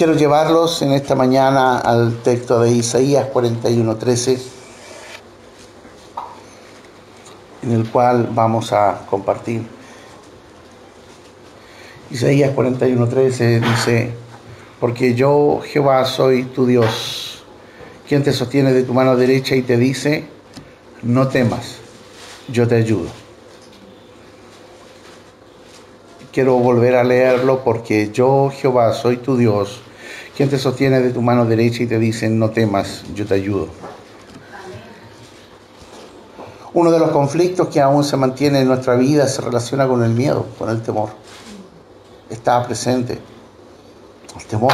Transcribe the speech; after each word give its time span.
Quiero 0.00 0.14
llevarlos 0.14 0.80
en 0.80 0.92
esta 0.92 1.14
mañana 1.14 1.78
al 1.78 2.22
texto 2.22 2.58
de 2.60 2.70
Isaías 2.70 3.26
41:13, 3.34 4.40
en 7.64 7.72
el 7.72 7.90
cual 7.90 8.30
vamos 8.32 8.72
a 8.72 9.02
compartir. 9.10 9.60
Isaías 12.10 12.56
41:13 12.56 13.60
dice, 13.60 14.14
porque 14.80 15.14
yo 15.14 15.60
Jehová 15.66 16.06
soy 16.06 16.44
tu 16.44 16.64
Dios, 16.64 17.44
quien 18.08 18.22
te 18.22 18.32
sostiene 18.32 18.72
de 18.72 18.84
tu 18.84 18.94
mano 18.94 19.18
derecha 19.18 19.54
y 19.54 19.60
te 19.60 19.76
dice, 19.76 20.24
no 21.02 21.28
temas, 21.28 21.76
yo 22.48 22.66
te 22.66 22.76
ayudo. 22.76 23.10
Quiero 26.32 26.54
volver 26.54 26.96
a 26.96 27.04
leerlo 27.04 27.62
porque 27.62 28.10
yo 28.10 28.50
Jehová 28.50 28.94
soy 28.94 29.18
tu 29.18 29.36
Dios, 29.36 29.82
quien 30.40 30.48
te 30.48 30.58
sostiene 30.58 31.00
de 31.00 31.10
tu 31.10 31.20
mano 31.20 31.44
derecha 31.44 31.82
y 31.82 31.86
te 31.86 31.98
dice, 31.98 32.26
no 32.30 32.48
temas, 32.48 33.02
yo 33.14 33.26
te 33.26 33.34
ayudo. 33.34 33.68
Uno 36.72 36.90
de 36.90 36.98
los 36.98 37.10
conflictos 37.10 37.68
que 37.68 37.78
aún 37.78 38.02
se 38.04 38.16
mantiene 38.16 38.60
en 38.60 38.68
nuestra 38.68 38.94
vida 38.94 39.28
se 39.28 39.42
relaciona 39.42 39.86
con 39.86 40.02
el 40.02 40.12
miedo, 40.12 40.46
con 40.58 40.70
el 40.70 40.80
temor. 40.80 41.10
Está 42.30 42.64
presente. 42.64 43.18
El 44.34 44.46
temor. 44.46 44.72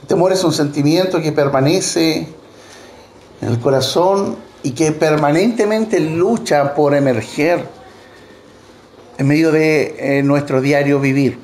El 0.00 0.06
temor 0.06 0.30
es 0.30 0.44
un 0.44 0.52
sentimiento 0.52 1.20
que 1.20 1.32
permanece 1.32 2.28
en 3.40 3.48
el 3.48 3.58
corazón 3.58 4.36
y 4.62 4.70
que 4.70 4.92
permanentemente 4.92 5.98
lucha 5.98 6.72
por 6.72 6.94
emerger 6.94 7.66
en 9.18 9.26
medio 9.26 9.50
de 9.50 10.18
eh, 10.18 10.22
nuestro 10.22 10.60
diario 10.60 11.00
vivir. 11.00 11.40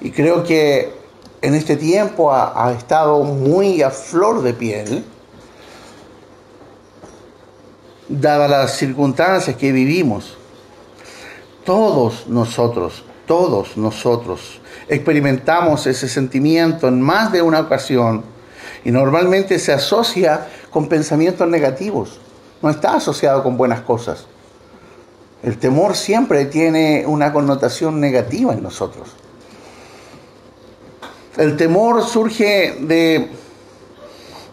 Y 0.00 0.10
creo 0.10 0.42
que 0.42 0.98
en 1.42 1.54
este 1.54 1.76
tiempo 1.76 2.32
ha, 2.32 2.72
estado 2.76 3.22
muy 3.22 3.82
a 3.82 3.90
flor 3.90 4.42
de 4.42 4.52
piel, 4.52 5.04
dadas 8.08 8.50
las 8.50 8.76
circunstancias 8.76 9.56
que 9.56 9.72
vivimos. 9.72 10.36
Todos 11.64 12.26
nosotros, 12.26 13.04
todos 13.26 13.76
nosotros 13.76 14.60
experimentamos 14.88 15.86
ese 15.86 16.08
sentimiento 16.08 16.88
en 16.88 17.00
más 17.00 17.30
de 17.30 17.42
una 17.42 17.60
ocasión 17.60 18.24
y 18.84 18.90
normalmente 18.90 19.58
se 19.58 19.72
asocia 19.72 20.48
con 20.70 20.88
pensamientos 20.88 21.46
negativos, 21.48 22.18
no 22.60 22.70
está 22.70 22.94
asociado 22.94 23.42
con 23.42 23.56
buenas 23.56 23.82
cosas. 23.82 24.26
El 25.42 25.58
temor 25.58 25.96
siempre 25.96 26.44
tiene 26.46 27.04
una 27.06 27.32
connotación 27.32 28.00
negativa 28.00 28.52
en 28.52 28.62
nosotros. 28.62 29.08
El 31.36 31.56
temor 31.56 32.04
surge 32.04 32.76
de, 32.80 33.30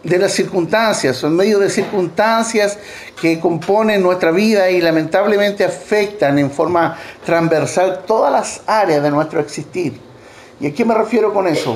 de 0.03 0.17
las 0.19 0.31
circunstancias, 0.31 1.23
en 1.23 1.35
medio 1.35 1.57
de 1.57 1.69
circunstancias 1.69 2.77
que 3.19 3.39
componen 3.39 4.03
nuestra 4.03 4.29
vida 4.31 4.69
y 4.69 4.79
lamentablemente 4.79 5.65
afectan 5.65 6.37
en 6.37 6.51
forma 6.51 6.97
transversal 7.25 8.03
todas 8.05 8.31
las 8.31 8.61
áreas 8.67 9.01
de 9.01 9.09
nuestro 9.09 9.39
existir. 9.39 9.99
¿Y 10.59 10.67
a 10.67 10.73
qué 10.73 10.85
me 10.85 10.93
refiero 10.93 11.33
con 11.33 11.47
eso? 11.47 11.75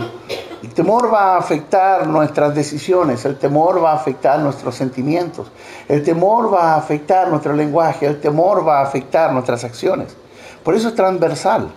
El 0.61 0.69
temor 0.73 1.11
va 1.11 1.33
a 1.33 1.37
afectar 1.37 2.05
nuestras 2.05 2.53
decisiones, 2.53 3.25
el 3.25 3.37
temor 3.37 3.83
va 3.83 3.93
a 3.93 3.95
afectar 3.95 4.39
nuestros 4.39 4.75
sentimientos, 4.75 5.51
el 5.87 6.03
temor 6.03 6.53
va 6.53 6.73
a 6.73 6.77
afectar 6.77 7.27
nuestro 7.27 7.53
lenguaje, 7.53 8.05
el 8.05 8.21
temor 8.21 8.67
va 8.67 8.79
a 8.79 8.83
afectar 8.83 9.33
nuestras 9.33 9.63
acciones. 9.63 10.15
Por 10.63 10.75
eso 10.75 10.89
es 10.89 10.95
transversal. 10.95 11.71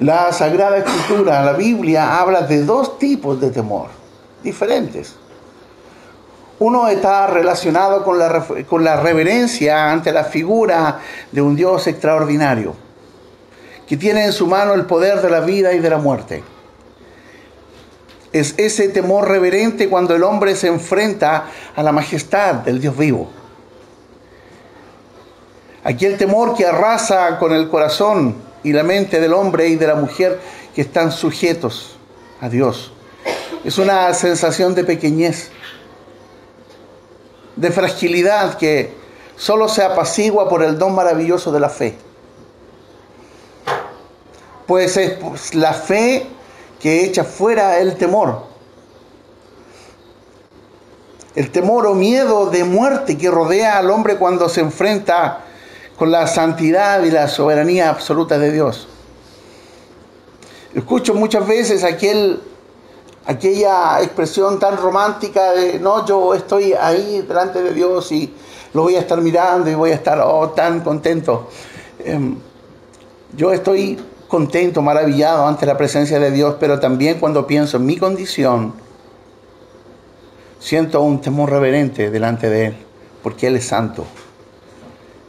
La 0.00 0.30
Sagrada 0.32 0.76
Escritura, 0.78 1.42
la 1.42 1.54
Biblia, 1.54 2.20
habla 2.20 2.42
de 2.42 2.64
dos 2.64 2.98
tipos 2.98 3.40
de 3.40 3.50
temor, 3.50 3.88
diferentes. 4.42 5.16
Uno 6.58 6.88
está 6.88 7.26
relacionado 7.26 8.04
con 8.04 8.18
la, 8.18 8.44
con 8.68 8.84
la 8.84 8.96
reverencia 8.96 9.90
ante 9.90 10.12
la 10.12 10.24
figura 10.24 11.00
de 11.32 11.40
un 11.40 11.56
Dios 11.56 11.86
extraordinario 11.86 12.74
que 13.86 13.96
tiene 13.96 14.24
en 14.24 14.32
su 14.32 14.46
mano 14.46 14.74
el 14.74 14.84
poder 14.84 15.22
de 15.22 15.30
la 15.30 15.40
vida 15.40 15.72
y 15.72 15.78
de 15.78 15.90
la 15.90 15.98
muerte. 15.98 16.42
Es 18.32 18.54
ese 18.58 18.88
temor 18.88 19.28
reverente 19.28 19.88
cuando 19.88 20.14
el 20.14 20.24
hombre 20.24 20.56
se 20.56 20.66
enfrenta 20.66 21.46
a 21.74 21.82
la 21.82 21.92
majestad 21.92 22.56
del 22.56 22.80
Dios 22.80 22.96
vivo. 22.96 23.30
Aquel 25.84 26.18
temor 26.18 26.54
que 26.56 26.66
arrasa 26.66 27.38
con 27.38 27.52
el 27.52 27.70
corazón 27.70 28.45
y 28.66 28.72
la 28.72 28.82
mente 28.82 29.20
del 29.20 29.32
hombre 29.32 29.68
y 29.68 29.76
de 29.76 29.86
la 29.86 29.94
mujer 29.94 30.38
que 30.74 30.82
están 30.82 31.12
sujetos 31.12 31.96
a 32.40 32.48
Dios. 32.48 32.92
Es 33.64 33.78
una 33.78 34.12
sensación 34.14 34.74
de 34.74 34.84
pequeñez, 34.84 35.50
de 37.56 37.70
fragilidad 37.70 38.58
que 38.58 38.92
solo 39.36 39.68
se 39.68 39.82
apacigua 39.82 40.48
por 40.48 40.62
el 40.62 40.78
don 40.78 40.94
maravilloso 40.94 41.50
de 41.52 41.60
la 41.60 41.68
fe 41.68 41.96
pues 44.66 44.96
es 44.96 45.54
la 45.54 45.72
fe 45.72 46.26
que 46.80 47.04
echa 47.04 47.24
fuera 47.24 47.78
el 47.78 47.96
temor. 47.96 48.44
El 51.34 51.50
temor 51.50 51.86
o 51.86 51.94
miedo 51.94 52.50
de 52.50 52.64
muerte 52.64 53.16
que 53.16 53.30
rodea 53.30 53.78
al 53.78 53.90
hombre 53.90 54.16
cuando 54.16 54.48
se 54.48 54.60
enfrenta 54.60 55.44
con 55.96 56.10
la 56.10 56.26
santidad 56.26 57.02
y 57.02 57.10
la 57.10 57.26
soberanía 57.28 57.88
absoluta 57.88 58.38
de 58.38 58.52
Dios. 58.52 58.86
Escucho 60.74 61.14
muchas 61.14 61.46
veces 61.46 61.84
aquel, 61.84 62.38
aquella 63.24 64.02
expresión 64.02 64.58
tan 64.58 64.76
romántica 64.76 65.52
de, 65.52 65.78
no, 65.78 66.04
yo 66.04 66.34
estoy 66.34 66.74
ahí 66.74 67.24
delante 67.26 67.62
de 67.62 67.72
Dios 67.72 68.12
y 68.12 68.32
lo 68.74 68.82
voy 68.82 68.96
a 68.96 69.00
estar 69.00 69.20
mirando 69.22 69.70
y 69.70 69.74
voy 69.74 69.90
a 69.90 69.94
estar 69.94 70.20
oh, 70.20 70.50
tan 70.50 70.80
contento. 70.80 71.48
Em, 71.98 72.36
yo 73.34 73.52
estoy 73.52 73.98
contento, 74.28 74.82
maravillado 74.82 75.46
ante 75.46 75.64
la 75.64 75.78
presencia 75.78 76.18
de 76.18 76.30
Dios, 76.30 76.56
pero 76.60 76.78
también 76.78 77.18
cuando 77.18 77.46
pienso 77.46 77.78
en 77.78 77.86
mi 77.86 77.96
condición, 77.96 78.74
siento 80.58 81.00
un 81.00 81.22
temor 81.22 81.50
reverente 81.50 82.10
delante 82.10 82.50
de 82.50 82.66
Él, 82.66 82.76
porque 83.22 83.46
Él 83.46 83.56
es 83.56 83.66
santo, 83.66 84.04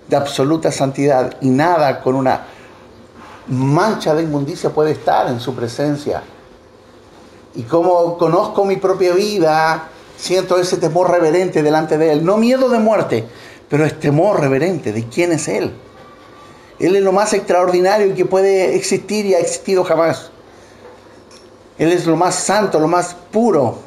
de 0.08 0.16
absoluta 0.16 0.72
santidad, 0.72 1.38
y 1.42 1.50
nada 1.50 2.02
con 2.02 2.16
una 2.16 2.46
mancha 3.48 4.14
de 4.14 4.24
inmundicia 4.24 4.70
puede 4.70 4.92
estar 4.92 5.28
en 5.28 5.40
su 5.40 5.56
presencia. 5.56 6.24
Y 7.56 7.64
como 7.64 8.18
conozco 8.18 8.66
mi 8.66 8.78
propia 8.78 9.14
vida, 9.14 9.90
siento 10.18 10.58
ese 10.58 10.78
temor 10.78 11.12
reverente 11.12 11.64
delante 11.64 11.98
de 11.98 12.12
Él, 12.12 12.26
no 12.26 12.38
miedo 12.38 12.70
de 12.70 12.80
muerte, 12.80 13.26
pero 13.70 13.86
es 13.86 14.00
temor 14.00 14.40
reverente 14.40 14.92
de 14.92 15.06
quién 15.06 15.32
es 15.32 15.48
Él. 15.48 15.74
Él 16.80 16.96
es 16.96 17.02
lo 17.02 17.12
más 17.12 17.34
extraordinario 17.34 18.14
que 18.14 18.26
puede 18.26 18.76
existir 18.76 19.26
y 19.26 19.34
ha 19.34 19.40
existido 19.40 19.84
jamás. 19.84 20.30
Él 21.78 21.92
es 21.92 22.06
lo 22.06 22.16
más 22.16 22.36
santo, 22.36 22.80
lo 22.80 22.88
más 22.88 23.16
puro. 23.32 23.80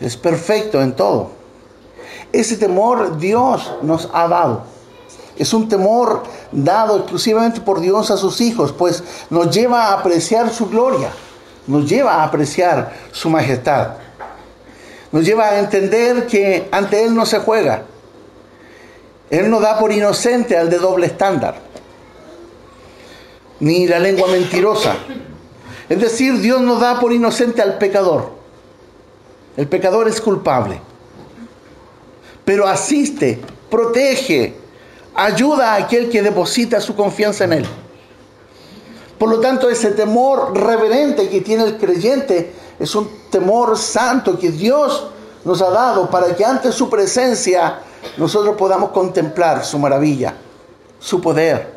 Es 0.00 0.16
perfecto 0.16 0.82
en 0.82 0.94
todo. 0.94 1.30
Ese 2.32 2.56
temor 2.56 3.18
Dios 3.18 3.72
nos 3.82 4.10
ha 4.12 4.28
dado. 4.28 4.75
Es 5.36 5.52
un 5.52 5.68
temor 5.68 6.22
dado 6.50 6.96
exclusivamente 6.98 7.60
por 7.60 7.80
Dios 7.80 8.10
a 8.10 8.16
sus 8.16 8.40
hijos, 8.40 8.72
pues 8.72 9.02
nos 9.30 9.54
lleva 9.54 9.86
a 9.86 9.94
apreciar 9.94 10.50
su 10.50 10.68
gloria, 10.68 11.10
nos 11.66 11.88
lleva 11.88 12.14
a 12.14 12.24
apreciar 12.24 12.92
su 13.12 13.28
majestad, 13.28 13.94
nos 15.12 15.24
lleva 15.24 15.48
a 15.48 15.58
entender 15.58 16.26
que 16.26 16.68
ante 16.72 17.04
Él 17.04 17.14
no 17.14 17.26
se 17.26 17.38
juega, 17.38 17.82
él 19.30 19.50
no 19.50 19.60
da 19.60 19.78
por 19.78 19.92
inocente 19.92 20.56
al 20.56 20.70
de 20.70 20.78
doble 20.78 21.06
estándar, 21.06 21.56
ni 23.58 23.86
la 23.86 23.98
lengua 23.98 24.28
mentirosa. 24.28 24.94
Es 25.88 26.00
decir, 26.00 26.40
Dios 26.40 26.60
no 26.60 26.78
da 26.78 27.00
por 27.00 27.12
inocente 27.12 27.60
al 27.62 27.78
pecador. 27.78 28.30
El 29.56 29.66
pecador 29.66 30.08
es 30.08 30.20
culpable. 30.20 30.80
Pero 32.44 32.68
asiste, 32.68 33.40
protege, 33.68 34.54
ayuda 35.16 35.72
a 35.72 35.76
aquel 35.76 36.10
que 36.10 36.22
deposita 36.22 36.80
su 36.80 36.94
confianza 36.94 37.44
en 37.44 37.54
Él. 37.54 37.66
Por 39.18 39.30
lo 39.30 39.40
tanto, 39.40 39.70
ese 39.70 39.92
temor 39.92 40.56
reverente 40.56 41.28
que 41.28 41.40
tiene 41.40 41.64
el 41.64 41.78
creyente 41.78 42.52
es 42.78 42.94
un 42.94 43.08
temor 43.30 43.78
santo 43.78 44.38
que 44.38 44.50
Dios 44.50 45.08
nos 45.44 45.62
ha 45.62 45.70
dado 45.70 46.10
para 46.10 46.34
que 46.36 46.44
ante 46.44 46.70
su 46.70 46.90
presencia 46.90 47.80
nosotros 48.18 48.56
podamos 48.56 48.90
contemplar 48.90 49.64
su 49.64 49.78
maravilla, 49.78 50.34
su 50.98 51.20
poder, 51.20 51.72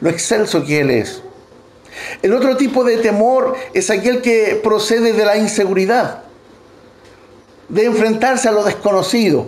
lo 0.00 0.08
excelso 0.08 0.64
que 0.64 0.80
Él 0.80 0.90
es. 0.90 1.20
El 2.22 2.32
otro 2.32 2.56
tipo 2.56 2.84
de 2.84 2.98
temor 2.98 3.54
es 3.72 3.90
aquel 3.90 4.20
que 4.20 4.60
procede 4.62 5.12
de 5.12 5.24
la 5.24 5.36
inseguridad, 5.36 6.22
de 7.68 7.84
enfrentarse 7.84 8.48
a 8.48 8.52
lo 8.52 8.62
desconocido, 8.62 9.46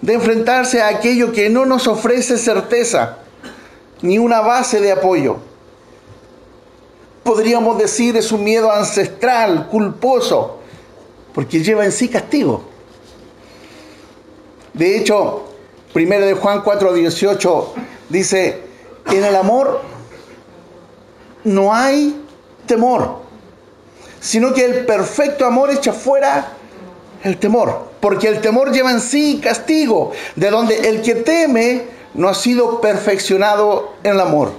de 0.00 0.14
enfrentarse 0.14 0.80
a 0.80 0.88
aquello 0.88 1.32
que 1.32 1.50
no 1.50 1.66
nos 1.66 1.86
ofrece 1.86 2.38
certeza 2.38 3.18
ni 4.02 4.18
una 4.18 4.40
base 4.40 4.80
de 4.80 4.92
apoyo. 4.92 5.38
podríamos 7.22 7.78
decir, 7.78 8.16
es 8.16 8.32
un 8.32 8.42
miedo 8.42 8.72
ancestral, 8.72 9.68
culposo, 9.68 10.58
porque 11.34 11.62
lleva 11.62 11.84
en 11.84 11.92
sí 11.92 12.08
castigo. 12.08 12.62
De 14.72 14.96
hecho, 14.96 15.44
1 15.94 16.20
de 16.20 16.34
Juan 16.34 16.62
4, 16.62 16.92
18 16.92 17.74
dice, 18.08 18.62
en 19.06 19.24
el 19.24 19.36
amor 19.36 19.80
no 21.44 21.72
hay 21.72 22.24
temor, 22.66 23.20
sino 24.18 24.52
que 24.52 24.64
el 24.64 24.86
perfecto 24.86 25.46
amor 25.46 25.70
echa 25.70 25.92
fuera 25.92 26.52
el 27.22 27.36
temor, 27.38 27.89
porque 28.00 28.28
el 28.28 28.40
temor 28.40 28.72
lleva 28.72 28.90
en 28.90 29.00
sí 29.00 29.40
castigo, 29.42 30.12
de 30.36 30.50
donde 30.50 30.88
el 30.88 31.02
que 31.02 31.16
teme 31.16 31.84
no 32.14 32.28
ha 32.28 32.34
sido 32.34 32.80
perfeccionado 32.80 33.92
en 34.02 34.12
el 34.12 34.20
amor. 34.20 34.52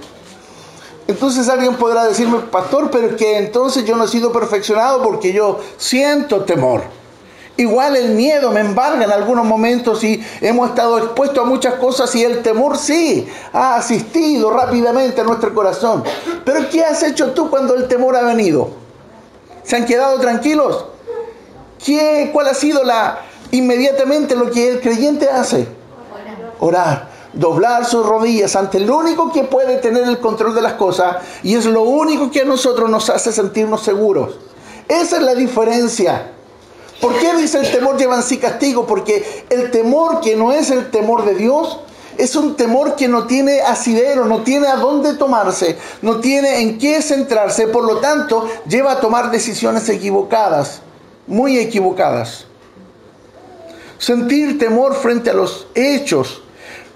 Entonces 1.08 1.48
alguien 1.48 1.76
podrá 1.76 2.04
decirme, 2.04 2.38
pastor, 2.38 2.90
pero 2.90 3.16
que 3.16 3.38
entonces 3.38 3.84
yo 3.84 3.96
no 3.96 4.04
he 4.04 4.08
sido 4.08 4.32
perfeccionado 4.32 5.02
porque 5.02 5.32
yo 5.32 5.60
siento 5.76 6.44
temor. 6.44 6.82
Igual 7.56 7.96
el 7.96 8.10
miedo 8.14 8.50
me 8.50 8.60
embarga 8.60 9.04
en 9.04 9.12
algunos 9.12 9.44
momentos 9.44 10.02
y 10.04 10.24
hemos 10.40 10.70
estado 10.70 10.96
expuestos 10.98 11.44
a 11.44 11.46
muchas 11.46 11.74
cosas 11.74 12.14
y 12.14 12.24
el 12.24 12.40
temor 12.42 12.78
sí 12.78 13.28
ha 13.52 13.76
asistido 13.76 14.50
rápidamente 14.50 15.20
a 15.20 15.24
nuestro 15.24 15.52
corazón. 15.54 16.02
Pero 16.44 16.70
¿qué 16.70 16.82
has 16.82 17.02
hecho 17.02 17.32
tú 17.32 17.50
cuando 17.50 17.74
el 17.74 17.88
temor 17.88 18.16
ha 18.16 18.22
venido? 18.22 18.70
¿Se 19.64 19.76
han 19.76 19.84
quedado 19.84 20.18
tranquilos? 20.18 20.86
¿Qué, 21.84 22.30
¿Cuál 22.32 22.48
ha 22.48 22.54
sido 22.54 22.84
la 22.84 23.20
inmediatamente 23.52 24.34
lo 24.34 24.50
que 24.50 24.68
el 24.68 24.80
creyente 24.80 25.30
hace? 25.30 25.68
Orar 26.58 27.12
doblar 27.32 27.86
sus 27.86 28.04
rodillas 28.04 28.56
ante 28.56 28.78
el 28.78 28.90
único 28.90 29.32
que 29.32 29.44
puede 29.44 29.78
tener 29.78 30.04
el 30.04 30.18
control 30.18 30.54
de 30.54 30.62
las 30.62 30.74
cosas 30.74 31.16
y 31.42 31.54
es 31.54 31.64
lo 31.64 31.82
único 31.82 32.30
que 32.30 32.42
a 32.42 32.44
nosotros 32.44 32.90
nos 32.90 33.08
hace 33.10 33.32
sentirnos 33.32 33.82
seguros. 33.82 34.38
Esa 34.88 35.16
es 35.16 35.22
la 35.22 35.34
diferencia. 35.34 36.32
¿Por 37.00 37.18
qué 37.18 37.34
dice 37.34 37.58
el 37.58 37.70
temor 37.72 37.96
lleva 37.96 38.16
en 38.16 38.22
sí 38.22 38.38
castigo? 38.38 38.86
Porque 38.86 39.46
el 39.48 39.70
temor 39.70 40.20
que 40.20 40.36
no 40.36 40.52
es 40.52 40.70
el 40.70 40.90
temor 40.90 41.24
de 41.24 41.34
Dios 41.34 41.80
es 42.18 42.36
un 42.36 42.54
temor 42.56 42.94
que 42.94 43.08
no 43.08 43.26
tiene 43.26 43.62
asidero, 43.62 44.26
no 44.26 44.42
tiene 44.42 44.68
a 44.68 44.76
dónde 44.76 45.14
tomarse, 45.14 45.78
no 46.02 46.20
tiene 46.20 46.60
en 46.60 46.78
qué 46.78 47.00
centrarse, 47.00 47.66
por 47.68 47.84
lo 47.84 47.98
tanto 47.98 48.46
lleva 48.68 48.92
a 48.92 49.00
tomar 49.00 49.30
decisiones 49.30 49.88
equivocadas, 49.88 50.82
muy 51.26 51.58
equivocadas. 51.58 52.46
Sentir 54.02 54.58
temor 54.58 54.96
frente 54.96 55.30
a 55.30 55.32
los 55.32 55.68
hechos 55.76 56.42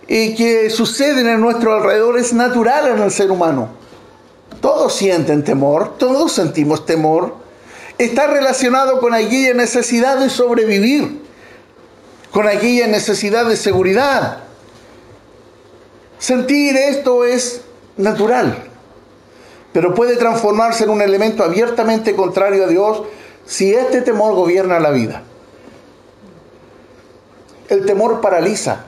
que 0.08 0.69
suceden 0.70 1.29
en 1.29 1.41
nuestro 1.41 1.73
alrededor 1.73 2.19
es 2.19 2.32
natural 2.32 2.88
en 2.88 2.99
el 3.00 3.12
ser 3.12 3.31
humano. 3.31 3.69
Todos 4.61 4.97
sienten 4.97 5.44
temor, 5.44 5.99
todos 5.99 6.32
sentimos 6.32 6.85
temor. 6.85 7.37
Está 7.97 8.26
relacionado 8.26 8.99
con 8.99 9.14
aquella 9.14 9.55
necesidad 9.55 10.19
de 10.19 10.31
sobrevivir, 10.31 11.23
con 12.32 12.49
aquella 12.49 12.88
necesidad 12.88 13.47
de 13.47 13.56
seguridad. 13.56 14.38
Sentir 16.19 16.76
esto 16.76 17.25
es 17.25 17.61
natural, 17.97 18.64
pero 19.73 19.94
puede 19.94 20.17
transformarse 20.17 20.82
en 20.82 20.91
un 20.91 21.02
elemento 21.02 21.44
abiertamente 21.44 22.17
contrario 22.17 22.64
a 22.64 22.67
Dios 22.67 23.02
si 23.44 23.73
este 23.73 24.02
temor 24.02 24.35
gobierna 24.35 24.81
la 24.81 24.91
vida. 24.91 25.23
El 27.69 27.85
temor 27.85 28.21
paraliza, 28.21 28.85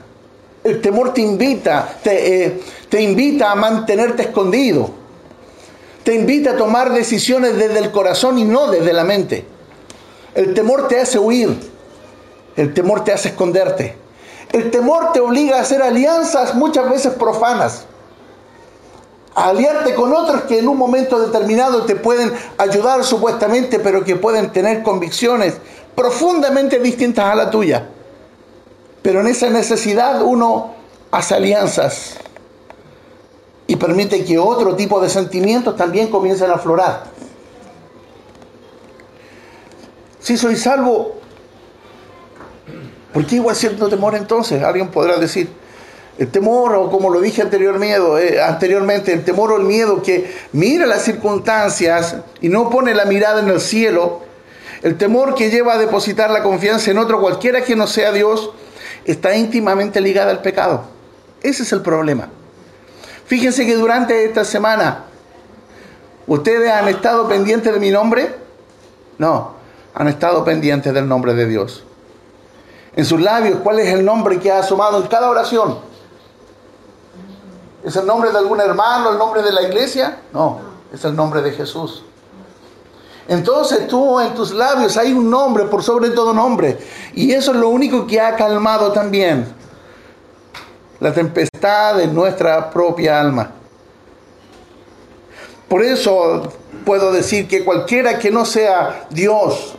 el 0.65 0.81
temor 0.81 1.15
te 1.15 1.21
invita, 1.21 1.99
te, 2.03 2.45
eh, 2.45 2.61
te 2.89 3.01
invita 3.01 3.51
a 3.51 3.55
mantenerte 3.55 4.23
escondido. 4.23 4.91
Te 6.05 6.15
invita 6.15 6.53
a 6.53 6.57
tomar 6.57 6.93
decisiones 6.93 7.57
desde 7.57 7.79
el 7.79 7.91
corazón 7.91 8.39
y 8.39 8.45
no 8.45 8.71
desde 8.71 8.93
la 8.93 9.05
mente. 9.05 9.45
El 10.35 10.55
temor 10.55 10.89
te 10.89 11.01
hace 11.01 11.19
huir. 11.19 11.59
El 12.57 12.73
temor 12.75 13.05
te 13.05 13.13
hace 13.13 13.29
esconderte. 13.29 13.97
El 14.53 14.71
temor 14.71 15.13
te 15.13 15.21
obliga 15.21 15.59
a 15.59 15.61
hacer 15.61 15.83
alianzas 15.83 16.55
muchas 16.55 16.89
veces 16.89 17.13
profanas. 17.15 17.85
A 19.35 19.51
aliarte 19.51 19.95
con 19.95 20.13
otros 20.13 20.43
que 20.43 20.59
en 20.59 20.69
un 20.69 20.79
momento 20.79 21.21
determinado 21.21 21.85
te 21.85 21.95
pueden 21.95 22.33
ayudar 22.57 23.05
supuestamente, 23.05 23.79
pero 23.79 24.03
que 24.03 24.17
pueden 24.17 24.51
tener 24.51 24.83
convicciones 24.83 25.59
profundamente 25.95 26.79
distintas 26.79 27.27
a 27.27 27.35
la 27.35 27.51
tuya. 27.51 27.87
Pero 29.09 29.23
en 29.23 29.29
esa 29.29 29.49
necesidad 29.49 30.21
uno 30.21 30.75
hace 31.11 31.35
alianzas 31.35 32.19
y 33.67 33.75
permite 33.77 34.23
que 34.23 34.39
otro 34.39 34.77
tipo 34.77 35.01
de 35.01 35.09
sentimientos 35.09 35.77
también 35.77 36.09
comiencen 36.09 36.51
a 36.51 36.57
aflorar. 36.57 37.05
Si 40.21 40.37
soy 40.37 40.57
salvo, 40.57 41.15
¿por 43.15 43.25
qué 43.25 43.37
igual 43.37 43.57
cierto 43.57 43.89
temor 43.89 44.15
entonces? 44.15 44.63
Alguien 44.63 44.89
podrá 44.89 45.17
decir, 45.17 45.49
el 46.19 46.29
temor, 46.29 46.75
o 46.75 46.91
como 46.91 47.09
lo 47.09 47.23
dije 47.23 47.41
eh, 47.41 48.41
anteriormente, 48.43 49.15
el 49.15 49.25
temor 49.25 49.53
o 49.53 49.57
el 49.57 49.65
miedo 49.65 50.03
que 50.03 50.31
mira 50.53 50.85
las 50.85 51.01
circunstancias 51.01 52.17
y 52.43 52.51
no 52.51 52.69
pone 52.69 52.93
la 52.93 53.07
mirada 53.07 53.41
en 53.41 53.49
el 53.49 53.63
cielo, 53.63 54.21
el 54.83 54.99
temor 54.99 55.35
que 55.35 55.49
lleva 55.49 55.73
a 55.73 55.79
depositar 55.79 56.31
la 56.31 56.43
confianza 56.43 56.91
en 56.91 56.99
otro 56.99 57.23
cualquiera 57.23 57.65
que 57.65 57.75
no 57.75 57.87
sea 57.87 58.13
Dios, 58.13 58.53
está 59.11 59.35
íntimamente 59.35 60.01
ligada 60.01 60.31
al 60.31 60.43
pecado. 60.43 60.83
Ese 61.43 61.63
es 61.63 61.73
el 61.73 61.83
problema. 61.83 62.29
Fíjense 63.27 63.67
que 63.67 63.75
durante 63.75 64.25
esta 64.25 64.45
semana, 64.45 65.05
¿ustedes 66.27 66.71
han 66.71 66.89
estado 66.89 67.29
pendientes 67.29 67.73
de 67.73 67.81
mi 67.81 67.91
nombre? 67.91 68.35
No, 69.19 69.55
han 69.95 70.09
estado 70.09 70.45
pendientes 70.45 70.93
del 70.93 71.09
nombre 71.09 71.35
de 71.35 71.47
Dios. 71.47 71.85
En 72.97 73.05
sus 73.05 73.21
labios, 73.21 73.61
¿cuál 73.63 73.79
es 73.79 73.93
el 73.93 74.05
nombre 74.05 74.39
que 74.41 74.51
ha 74.51 74.59
asomado 74.59 75.01
en 75.01 75.09
cada 75.09 75.31
oración? 75.31 75.79
¿Es 77.85 77.97
el 77.97 78.07
nombre 78.07 78.31
de 78.31 78.39
algún 78.39 78.61
hermano, 78.61 79.13
el 79.13 79.19
nombre 79.19 79.43
de 79.43 79.53
la 79.53 79.63
iglesia? 79.63 80.19
No, 80.33 80.61
es 80.93 81.05
el 81.05 81.15
nombre 81.15 81.41
de 81.43 81.53
Jesús. 81.53 82.05
Entonces 83.29 83.87
tú 83.87 84.19
en 84.19 84.35
tus 84.35 84.53
labios 84.53 84.97
hay 84.97 85.13
un 85.13 85.31
nombre 85.31 85.67
por 85.67 85.83
sobre 85.83 86.11
todo 86.11 86.33
nombre. 86.33 86.79
Y 87.15 87.33
eso 87.33 87.53
es 87.53 87.59
lo 87.59 87.69
único 87.69 88.07
que 88.07 88.19
ha 88.21 88.35
calmado 88.35 88.91
también 88.91 89.47
la 90.99 91.12
tempestad 91.12 91.97
de 91.97 92.07
nuestra 92.07 92.71
propia 92.71 93.21
alma. 93.21 93.52
Por 95.69 95.85
eso 95.85 96.50
puedo 96.85 97.12
decir 97.12 97.47
que 97.47 97.64
cualquiera 97.64 98.19
que 98.19 98.31
no 98.31 98.47
sea 98.47 99.07
Dios, 99.11 99.75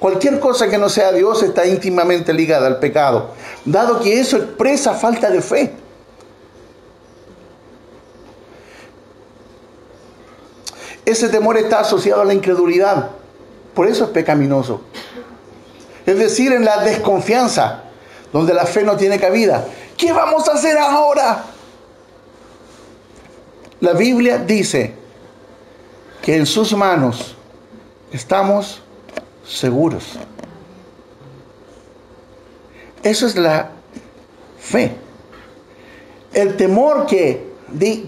cualquier 0.00 0.40
cosa 0.40 0.68
que 0.68 0.76
no 0.76 0.88
sea 0.88 1.12
Dios 1.12 1.44
está 1.44 1.64
íntimamente 1.64 2.32
ligada 2.32 2.66
al 2.66 2.80
pecado, 2.80 3.30
dado 3.64 4.00
que 4.00 4.18
eso 4.18 4.36
expresa 4.36 4.94
falta 4.94 5.30
de 5.30 5.40
fe. 5.40 5.85
Ese 11.06 11.28
temor 11.28 11.56
está 11.56 11.80
asociado 11.80 12.20
a 12.20 12.24
la 12.24 12.34
incredulidad. 12.34 13.10
Por 13.74 13.86
eso 13.86 14.04
es 14.04 14.10
pecaminoso. 14.10 14.80
Es 16.04 16.18
decir, 16.18 16.52
en 16.52 16.64
la 16.64 16.82
desconfianza, 16.82 17.84
donde 18.32 18.52
la 18.52 18.66
fe 18.66 18.82
no 18.82 18.96
tiene 18.96 19.18
cabida. 19.20 19.64
¿Qué 19.96 20.12
vamos 20.12 20.48
a 20.48 20.54
hacer 20.54 20.76
ahora? 20.76 21.44
La 23.80 23.92
Biblia 23.92 24.38
dice 24.38 24.94
que 26.22 26.36
en 26.36 26.44
sus 26.44 26.72
manos 26.74 27.36
estamos 28.10 28.82
seguros. 29.46 30.18
Eso 33.04 33.26
es 33.26 33.36
la 33.36 33.70
fe. 34.58 34.92
El 36.32 36.56
temor 36.56 37.06
que, 37.06 37.46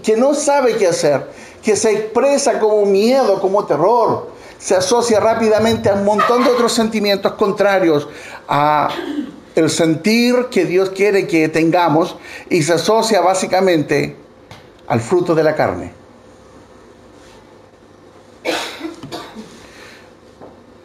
que 0.03 0.17
no 0.17 0.33
sabe 0.33 0.75
qué 0.75 0.87
hacer 0.87 1.25
que 1.63 1.75
se 1.75 1.91
expresa 1.91 2.59
como 2.59 2.85
miedo, 2.85 3.39
como 3.39 3.65
terror, 3.65 4.31
se 4.57 4.75
asocia 4.75 5.19
rápidamente 5.19 5.89
a 5.89 5.93
un 5.93 6.05
montón 6.05 6.43
de 6.43 6.49
otros 6.49 6.73
sentimientos 6.73 7.33
contrarios 7.33 8.07
a 8.47 8.89
el 9.55 9.69
sentir 9.69 10.47
que 10.51 10.65
Dios 10.65 10.89
quiere 10.91 11.27
que 11.27 11.49
tengamos 11.49 12.15
y 12.49 12.63
se 12.63 12.73
asocia 12.73 13.21
básicamente 13.21 14.15
al 14.87 14.99
fruto 15.01 15.35
de 15.35 15.43
la 15.43 15.55
carne. 15.55 15.93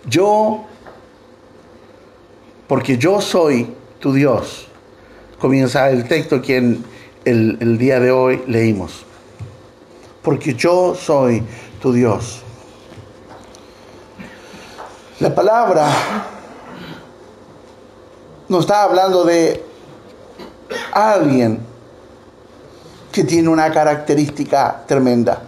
Yo, 0.07 0.65
porque 2.69 2.99
yo 2.99 3.21
soy 3.21 3.75
tu 3.99 4.13
Dios, 4.13 4.69
comienza 5.41 5.91
el 5.91 6.07
texto 6.07 6.43
que 6.43 6.57
en 6.59 6.85
el, 7.25 7.59
el 7.61 7.79
día 7.79 7.99
de 7.99 8.13
hoy 8.13 8.43
leímos 8.47 9.04
porque 10.25 10.55
yo 10.55 10.95
soy 10.95 11.45
tu 11.81 11.93
Dios. 11.93 12.41
La 15.21 15.33
palabra 15.33 15.87
nos 18.49 18.61
está 18.61 18.85
hablando 18.85 19.23
de 19.25 19.63
alguien 20.93 21.61
que 23.13 23.23
tiene 23.23 23.49
una 23.51 23.71
característica 23.71 24.83
tremenda. 24.87 25.43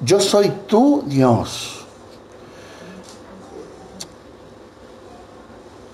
Yo 0.00 0.20
soy 0.20 0.48
tu 0.66 1.02
Dios. 1.06 1.84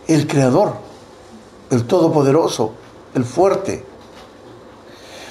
El 0.07 0.27
creador, 0.27 0.75
el 1.71 1.87
todopoderoso, 1.87 2.75
el 3.15 3.25
fuerte. 3.25 3.90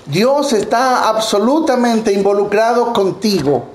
Dios 0.10 0.54
está 0.54 1.08
absolutamente 1.08 2.12
involucrado 2.12 2.94
contigo, 2.94 3.66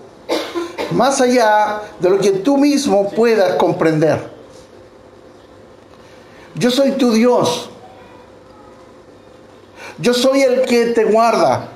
más 0.91 1.21
allá 1.21 1.83
de 2.01 2.11
lo 2.11 2.19
que 2.19 2.33
tú 2.33 2.57
mismo 2.57 3.09
puedas 3.11 3.55
comprender. 3.55 4.33
Yo 6.57 6.73
soy 6.73 6.93
tu 6.93 7.13
Dios. 7.13 7.71
Yo 9.99 10.13
soy 10.13 10.43
el 10.43 10.63
que 10.63 10.87
te 10.87 11.05
guarda. 11.05 11.69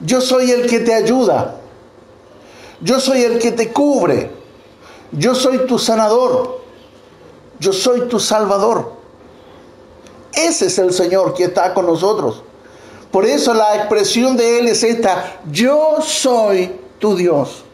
Yo 0.00 0.20
soy 0.20 0.50
el 0.50 0.68
que 0.68 0.80
te 0.80 0.92
ayuda. 0.92 1.60
Yo 2.80 2.98
soy 2.98 3.22
el 3.22 3.38
que 3.38 3.52
te 3.52 3.72
cubre. 3.72 4.32
Yo 5.12 5.36
soy 5.36 5.58
tu 5.66 5.78
sanador. 5.78 6.60
Yo 7.60 7.72
soy 7.72 8.08
tu 8.08 8.18
salvador. 8.18 8.94
Ese 10.32 10.66
es 10.66 10.78
el 10.78 10.92
Señor 10.92 11.34
que 11.34 11.44
está 11.44 11.72
con 11.72 11.86
nosotros. 11.86 12.42
Por 13.16 13.24
eso 13.24 13.54
la 13.54 13.76
expresión 13.76 14.36
de 14.36 14.58
Él 14.58 14.68
es 14.68 14.82
esta. 14.82 15.38
Yo 15.50 16.02
soy 16.02 16.70
tu 16.98 17.16
Dios. 17.16 17.64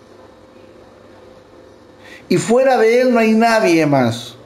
Y 2.29 2.37
fuera 2.37 2.79
de 2.79 3.01
Él 3.01 3.13
no 3.13 3.19
hay 3.19 3.33
nadie 3.33 3.85
más. 3.85 4.37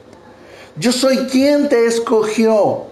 Yo 0.75 0.91
soy 0.91 1.27
quien 1.27 1.69
te 1.69 1.85
escogió. 1.85 2.85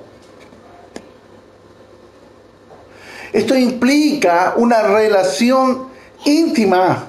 Esto 3.33 3.55
implica 3.55 4.53
una 4.55 4.83
relación 4.83 5.87
íntima, 6.25 7.05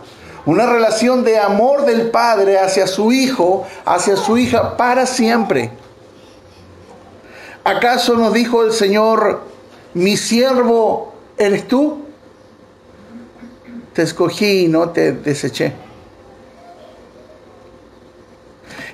una 0.46 0.64
relación 0.64 1.22
de 1.24 1.36
amor 1.36 1.84
del 1.84 2.10
Padre 2.10 2.58
hacia 2.58 2.86
su 2.86 3.12
Hijo, 3.12 3.66
hacia 3.84 4.16
su 4.16 4.38
hija 4.38 4.78
para 4.78 5.04
siempre. 5.04 5.72
¿Acaso 7.64 8.14
nos 8.14 8.32
dijo 8.32 8.64
el 8.64 8.72
Señor, 8.72 9.55
mi 9.96 10.18
siervo 10.18 11.14
eres 11.38 11.66
tú? 11.66 12.04
Te 13.94 14.02
escogí 14.02 14.64
y 14.64 14.68
no 14.68 14.90
te 14.90 15.12
deseché. 15.12 15.72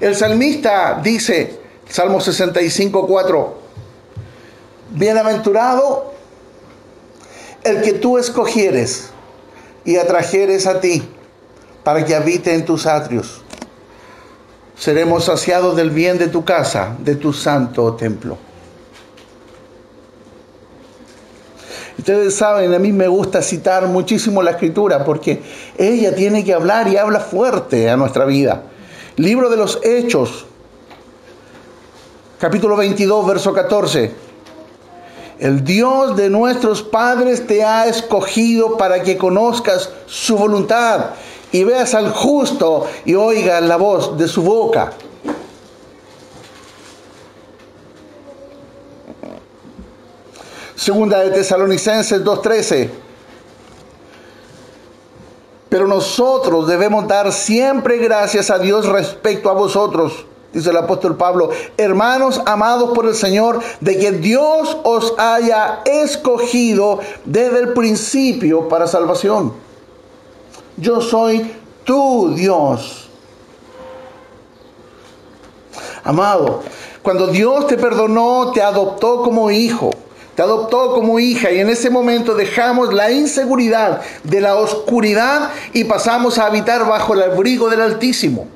El 0.00 0.14
salmista 0.14 1.00
dice, 1.02 1.58
Salmo 1.88 2.20
65, 2.20 3.04
4. 3.04 3.58
Bienaventurado 4.90 6.12
el 7.64 7.82
que 7.82 7.94
tú 7.94 8.16
escogieres 8.16 9.10
y 9.84 9.96
atrajeres 9.96 10.68
a 10.68 10.80
ti 10.80 11.02
para 11.82 12.04
que 12.04 12.14
habite 12.14 12.54
en 12.54 12.64
tus 12.64 12.86
atrios. 12.86 13.42
Seremos 14.78 15.24
saciados 15.24 15.74
del 15.74 15.90
bien 15.90 16.18
de 16.18 16.28
tu 16.28 16.44
casa, 16.44 16.96
de 17.00 17.16
tu 17.16 17.32
santo 17.32 17.94
templo. 17.94 18.51
Ustedes 22.02 22.34
saben, 22.34 22.74
a 22.74 22.80
mí 22.80 22.90
me 22.90 23.06
gusta 23.06 23.40
citar 23.42 23.86
muchísimo 23.86 24.42
la 24.42 24.50
escritura 24.50 25.04
porque 25.04 25.40
ella 25.78 26.12
tiene 26.12 26.44
que 26.44 26.52
hablar 26.52 26.88
y 26.88 26.96
habla 26.96 27.20
fuerte 27.20 27.88
a 27.88 27.96
nuestra 27.96 28.24
vida. 28.24 28.64
Libro 29.14 29.48
de 29.48 29.56
los 29.56 29.78
Hechos, 29.84 30.46
capítulo 32.40 32.74
22, 32.74 33.24
verso 33.24 33.52
14. 33.52 34.12
El 35.38 35.62
Dios 35.62 36.16
de 36.16 36.28
nuestros 36.28 36.82
padres 36.82 37.46
te 37.46 37.62
ha 37.62 37.86
escogido 37.86 38.76
para 38.76 39.04
que 39.04 39.16
conozcas 39.16 39.88
su 40.06 40.36
voluntad 40.36 41.10
y 41.52 41.62
veas 41.62 41.94
al 41.94 42.10
justo 42.10 42.84
y 43.04 43.14
oigas 43.14 43.62
la 43.62 43.76
voz 43.76 44.18
de 44.18 44.26
su 44.26 44.42
boca. 44.42 44.92
Segunda 50.82 51.20
de 51.20 51.30
Tesalonicenses 51.30 52.24
2.13. 52.24 52.90
Pero 55.68 55.86
nosotros 55.86 56.66
debemos 56.66 57.06
dar 57.06 57.32
siempre 57.32 57.98
gracias 57.98 58.50
a 58.50 58.58
Dios 58.58 58.86
respecto 58.86 59.48
a 59.48 59.52
vosotros 59.52 60.26
dice 60.52 60.70
el 60.70 60.76
apóstol 60.76 61.16
Pablo, 61.16 61.50
hermanos 61.76 62.42
amados 62.44 62.90
por 62.94 63.06
el 63.06 63.14
Señor, 63.14 63.60
de 63.80 63.96
que 63.96 64.10
Dios 64.12 64.76
os 64.82 65.14
haya 65.18 65.80
escogido 65.86 66.98
desde 67.24 67.60
el 67.60 67.72
principio 67.72 68.68
para 68.68 68.86
salvación. 68.86 69.54
Yo 70.76 71.00
soy 71.00 71.54
tu 71.84 72.34
Dios. 72.34 73.08
Amado, 76.04 76.60
cuando 77.02 77.28
Dios 77.28 77.66
te 77.66 77.78
perdonó, 77.78 78.50
te 78.52 78.60
adoptó 78.60 79.22
como 79.22 79.50
hijo, 79.50 79.90
te 80.34 80.42
adoptó 80.42 80.94
como 80.94 81.18
hija 81.18 81.50
y 81.50 81.60
en 81.60 81.68
ese 81.68 81.90
momento 81.90 82.34
dejamos 82.34 82.94
la 82.94 83.10
inseguridad 83.10 84.00
de 84.24 84.40
la 84.40 84.56
oscuridad 84.56 85.50
y 85.72 85.84
pasamos 85.84 86.38
a 86.38 86.46
habitar 86.46 86.86
bajo 86.86 87.14
el 87.14 87.22
abrigo 87.22 87.68
del 87.68 87.82
Altísimo. 87.82 88.46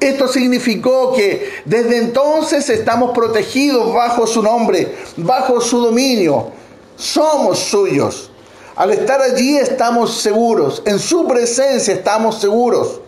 Esto 0.00 0.28
significó 0.28 1.14
que 1.14 1.50
desde 1.64 1.96
entonces 1.96 2.68
estamos 2.68 3.12
protegidos 3.12 3.94
bajo 3.94 4.26
su 4.26 4.42
nombre, 4.42 4.94
bajo 5.16 5.62
su 5.62 5.80
dominio. 5.80 6.50
Somos 6.96 7.58
suyos. 7.58 8.30
Al 8.76 8.90
estar 8.90 9.22
allí 9.22 9.56
estamos 9.56 10.18
seguros. 10.18 10.82
En 10.84 10.98
su 10.98 11.26
presencia 11.26 11.94
estamos 11.94 12.38
seguros. 12.38 13.00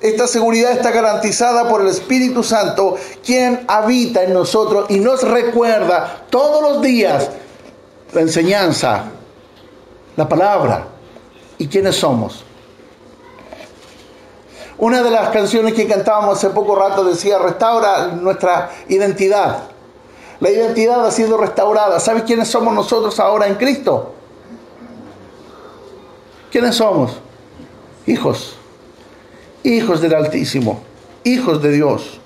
Esta 0.00 0.26
seguridad 0.26 0.72
está 0.72 0.90
garantizada 0.90 1.68
por 1.68 1.82
el 1.82 1.88
Espíritu 1.88 2.42
Santo, 2.42 2.96
quien 3.24 3.64
habita 3.68 4.22
en 4.22 4.32
nosotros 4.32 4.86
y 4.88 4.98
nos 4.98 5.22
recuerda 5.22 6.24
todos 6.30 6.62
los 6.62 6.82
días 6.82 7.28
la 8.12 8.22
enseñanza, 8.22 9.04
la 10.16 10.26
palabra 10.26 10.86
y 11.58 11.66
quiénes 11.66 11.96
somos. 11.96 12.44
Una 14.78 15.02
de 15.02 15.10
las 15.10 15.28
canciones 15.28 15.74
que 15.74 15.86
cantábamos 15.86 16.38
hace 16.38 16.48
poco 16.48 16.74
rato 16.74 17.04
decía, 17.04 17.38
restaura 17.38 18.06
nuestra 18.06 18.70
identidad. 18.88 19.64
La 20.40 20.48
identidad 20.48 21.06
ha 21.06 21.10
sido 21.10 21.36
restaurada. 21.36 22.00
¿Sabes 22.00 22.22
quiénes 22.22 22.48
somos 22.48 22.72
nosotros 22.72 23.20
ahora 23.20 23.46
en 23.46 23.56
Cristo? 23.56 24.14
¿Quiénes 26.50 26.76
somos? 26.76 27.12
Hijos. 28.06 28.56
Hijos 29.62 30.00
del 30.00 30.14
Altísimo. 30.14 30.80
Hijos 31.24 31.62
de 31.62 31.72
Dios. 31.72 32.20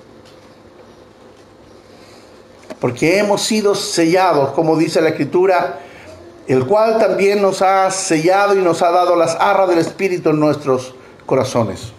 Porque 2.79 3.19
hemos 3.19 3.41
sido 3.41 3.75
sellados, 3.75 4.51
como 4.51 4.77
dice 4.77 5.01
la 5.01 5.09
Escritura, 5.09 5.79
el 6.47 6.65
cual 6.65 6.99
también 6.99 7.41
nos 7.41 7.61
ha 7.61 7.89
sellado 7.91 8.55
y 8.55 8.59
nos 8.59 8.81
ha 8.81 8.91
dado 8.91 9.15
las 9.15 9.35
arras 9.39 9.69
del 9.69 9.79
Espíritu 9.79 10.29
en 10.29 10.39
nuestros 10.39 10.93
corazones. 11.25 11.91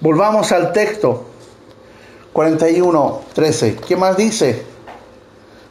Volvamos 0.00 0.50
al 0.52 0.72
texto 0.72 1.26
41, 2.32 3.20
13. 3.34 3.76
¿Qué 3.86 3.96
más 3.96 4.16
dice? 4.16 4.62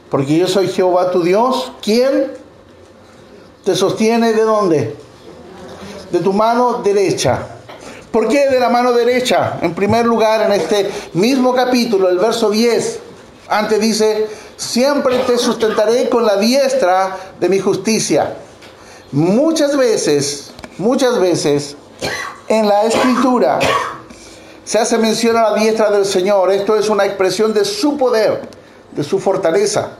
Porque 0.09 0.37
yo 0.37 0.47
soy 0.47 0.67
Jehová 0.67 1.11
tu 1.11 1.23
Dios, 1.23 1.71
¿quién 1.81 2.31
te 3.63 3.75
sostiene 3.75 4.33
de 4.33 4.41
dónde? 4.43 4.95
De 6.11 6.19
tu 6.19 6.33
mano 6.33 6.81
derecha. 6.83 7.39
¿Por 8.11 8.27
qué 8.27 8.49
de 8.49 8.59
la 8.59 8.69
mano 8.69 8.91
derecha? 8.91 9.59
En 9.61 9.73
primer 9.73 10.05
lugar, 10.05 10.41
en 10.41 10.51
este 10.51 10.91
mismo 11.13 11.55
capítulo, 11.55 12.09
el 12.09 12.17
verso 12.17 12.49
10, 12.49 12.99
antes 13.47 13.79
dice, 13.79 14.27
siempre 14.57 15.19
te 15.19 15.37
sustentaré 15.37 16.09
con 16.09 16.25
la 16.25 16.35
diestra 16.35 17.17
de 17.39 17.47
mi 17.47 17.59
justicia. 17.59 18.35
Muchas 19.13 19.77
veces, 19.77 20.51
muchas 20.77 21.19
veces, 21.19 21.77
en 22.49 22.67
la 22.67 22.83
escritura, 22.83 23.59
se 24.65 24.77
hace 24.77 24.97
mención 24.97 25.37
a 25.37 25.51
la 25.51 25.55
diestra 25.55 25.89
del 25.91 26.05
Señor. 26.05 26.51
Esto 26.51 26.75
es 26.75 26.89
una 26.89 27.05
expresión 27.05 27.53
de 27.53 27.63
su 27.63 27.97
poder, 27.97 28.41
de 28.91 29.03
su 29.03 29.19
fortaleza. 29.19 29.97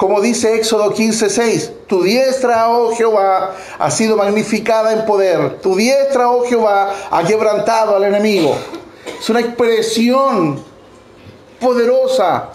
Como 0.00 0.22
dice 0.22 0.54
Éxodo 0.54 0.94
15:6, 0.94 1.72
tu 1.86 2.02
diestra, 2.02 2.70
oh 2.70 2.90
Jehová, 2.96 3.54
ha 3.78 3.90
sido 3.90 4.16
magnificada 4.16 4.94
en 4.94 5.04
poder. 5.04 5.60
Tu 5.60 5.76
diestra, 5.76 6.30
oh 6.30 6.46
Jehová, 6.46 6.94
ha 7.10 7.22
quebrantado 7.22 7.96
al 7.96 8.04
enemigo. 8.04 8.56
Es 9.20 9.28
una 9.28 9.40
expresión 9.40 10.58
poderosa 11.60 12.48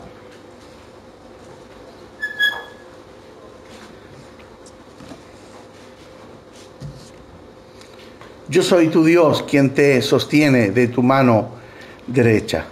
Yo 8.48 8.64
soy 8.64 8.88
tu 8.88 9.04
Dios 9.04 9.44
quien 9.44 9.72
te 9.72 10.02
sostiene 10.02 10.72
de 10.72 10.88
tu 10.88 11.04
mano 11.04 11.50
derecha. 12.08 12.66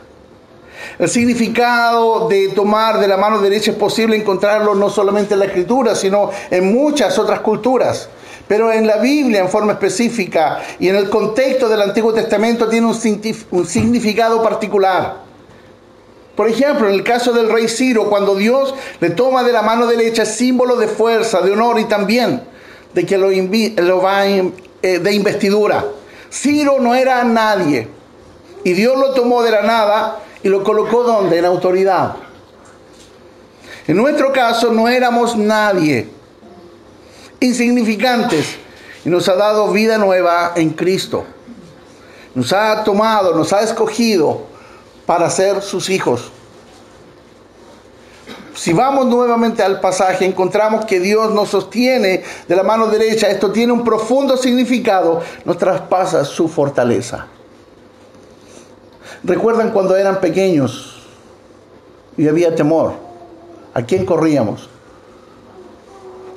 El 1.00 1.10
significado 1.10 2.28
de 2.28 2.50
tomar 2.50 3.00
de 3.00 3.08
la 3.08 3.18
mano 3.18 3.40
derecha 3.40 3.72
es 3.72 3.78
posible 3.78 4.16
encontrarlo 4.16 4.76
no 4.76 4.90
solamente 4.90 5.34
en 5.34 5.40
la 5.40 5.46
escritura, 5.46 5.96
sino 5.96 6.30
en 6.50 6.74
muchas 6.74 7.18
otras 7.18 7.40
culturas. 7.40 8.10
Pero 8.48 8.72
en 8.72 8.86
la 8.86 8.98
Biblia 8.98 9.40
en 9.40 9.50
forma 9.50 9.74
específica 9.74 10.60
y 10.80 10.90
en 10.90 10.96
el 10.96 11.10
contexto 11.10 11.70
del 11.70 11.82
Antiguo 11.82 12.14
Testamento 12.14 12.68
tiene 12.68 12.88
un 12.88 13.66
significado 13.66 14.44
particular. 14.44 15.24
Por 16.36 16.50
ejemplo, 16.50 16.88
en 16.88 16.96
el 16.96 17.04
caso 17.04 17.32
del 17.32 17.50
rey 17.50 17.68
Ciro, 17.68 18.10
cuando 18.10 18.36
Dios 18.36 18.74
le 19.00 19.12
toma 19.12 19.44
de 19.44 19.52
la 19.52 19.62
mano 19.62 19.86
derecha, 19.86 20.26
símbolo 20.26 20.78
de 20.78 20.88
fuerza, 20.88 21.42
de 21.42 21.52
honor 21.52 21.80
y 21.80 21.86
también 21.86 22.42
de 22.94 23.06
que 23.06 23.18
lo, 23.18 23.30
lo 23.30 24.02
va 24.02 24.26
eh, 24.28 24.52
de 24.82 25.14
investidura. 25.14 25.86
Ciro 26.32 26.80
no 26.80 26.96
era 26.96 27.24
nadie 27.24 27.88
y 28.64 28.74
Dios 28.74 28.98
lo 28.98 29.14
tomó 29.14 29.44
de 29.44 29.52
la 29.52 29.62
nada 29.62 30.20
y 30.44 30.50
lo 30.50 30.64
colocó 30.64 31.04
donde? 31.04 31.40
En 31.40 31.46
autoridad. 31.46 32.16
En 33.88 33.98
nuestro 33.98 34.32
caso 34.32 34.72
no 34.72 34.88
éramos 34.88 35.36
nadie, 35.36 36.10
insignificantes, 37.40 38.58
y 39.04 39.10
nos 39.10 39.28
ha 39.28 39.36
dado 39.36 39.72
vida 39.72 39.98
nueva 39.98 40.54
en 40.56 40.70
Cristo. 40.70 41.26
Nos 42.36 42.54
ha 42.54 42.84
tomado, 42.84 43.36
nos 43.36 43.52
ha 43.52 43.62
escogido 43.62 44.44
para 45.06 45.30
ser 45.30 45.62
sus 45.62 45.90
hijos. 45.90 46.32
Si 48.56 48.72
vamos 48.72 49.08
nuevamente 49.08 49.64
al 49.64 49.80
pasaje, 49.80 50.26
encontramos 50.26 50.86
que 50.86 51.00
Dios 51.00 51.34
nos 51.34 51.50
sostiene 51.50 52.24
de 52.48 52.56
la 52.56 52.64
mano 52.64 52.88
derecha. 52.88 53.28
Esto 53.28 53.52
tiene 53.52 53.74
un 53.74 53.84
profundo 53.84 54.38
significado. 54.38 55.22
Nos 55.44 55.58
traspasa 55.58 56.24
su 56.24 56.48
fortaleza. 56.48 57.28
¿Recuerdan 59.24 59.72
cuando 59.72 59.96
eran 59.96 60.20
pequeños 60.20 61.02
y 62.18 62.28
había 62.28 62.56
temor? 62.56 62.94
¿A 63.74 63.82
quién 63.82 64.06
corríamos? 64.06 64.70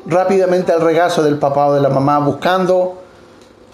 Rápidamente 0.06 0.72
al 0.72 0.80
regazo 0.80 1.22
del 1.22 1.38
papá 1.38 1.66
o 1.66 1.74
de 1.74 1.80
la 1.80 1.88
mamá 1.88 2.18
buscando 2.20 3.02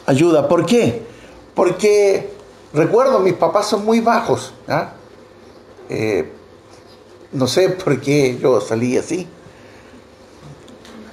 ayuda. 0.07 0.49
¿Por 0.49 0.65
qué? 0.65 1.07
Porque 1.55 2.33
Recuerdo, 2.75 3.19
mis 3.21 3.35
papás 3.35 3.67
son 3.67 3.85
muy 3.85 4.01
bajos. 4.01 4.53
Eh, 5.89 6.33
no 7.33 7.47
sé 7.47 7.69
por 7.71 8.01
qué 8.01 8.39
yo 8.39 8.61
salí 8.61 8.97
así. 8.97 9.29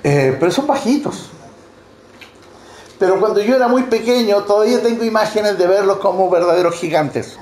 Eh, 0.03 0.37
pero 0.39 0.51
son 0.51 0.67
bajitos. 0.67 1.29
Pero 2.97 3.19
cuando 3.19 3.41
yo 3.41 3.55
era 3.55 3.67
muy 3.67 3.83
pequeño, 3.83 4.43
todavía 4.43 4.81
tengo 4.81 5.03
imágenes 5.03 5.57
de 5.57 5.67
verlos 5.67 5.97
como 5.97 6.29
verdaderos 6.29 6.75
gigantes. 6.75 7.37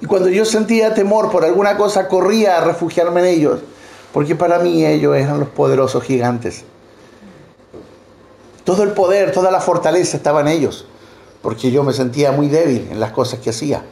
Y 0.00 0.06
cuando 0.06 0.28
yo 0.28 0.44
sentía 0.44 0.94
temor 0.94 1.30
por 1.30 1.44
alguna 1.44 1.76
cosa, 1.76 2.08
corría 2.08 2.58
a 2.58 2.64
refugiarme 2.64 3.20
en 3.20 3.26
ellos, 3.26 3.60
porque 4.12 4.34
para 4.34 4.58
mí 4.58 4.84
ellos 4.84 5.16
eran 5.16 5.40
los 5.40 5.48
poderosos 5.48 6.02
gigantes. 6.04 6.64
Todo 8.64 8.82
el 8.82 8.92
poder, 8.92 9.32
toda 9.32 9.50
la 9.50 9.60
fortaleza 9.60 10.16
estaba 10.16 10.40
en 10.40 10.48
ellos 10.48 10.86
porque 11.42 11.70
yo 11.70 11.82
me 11.82 11.92
sentía 11.92 12.32
muy 12.32 12.48
débil 12.48 12.88
en 12.90 13.00
las 13.00 13.12
cosas 13.12 13.40
que 13.40 13.50
hacía. 13.50 13.82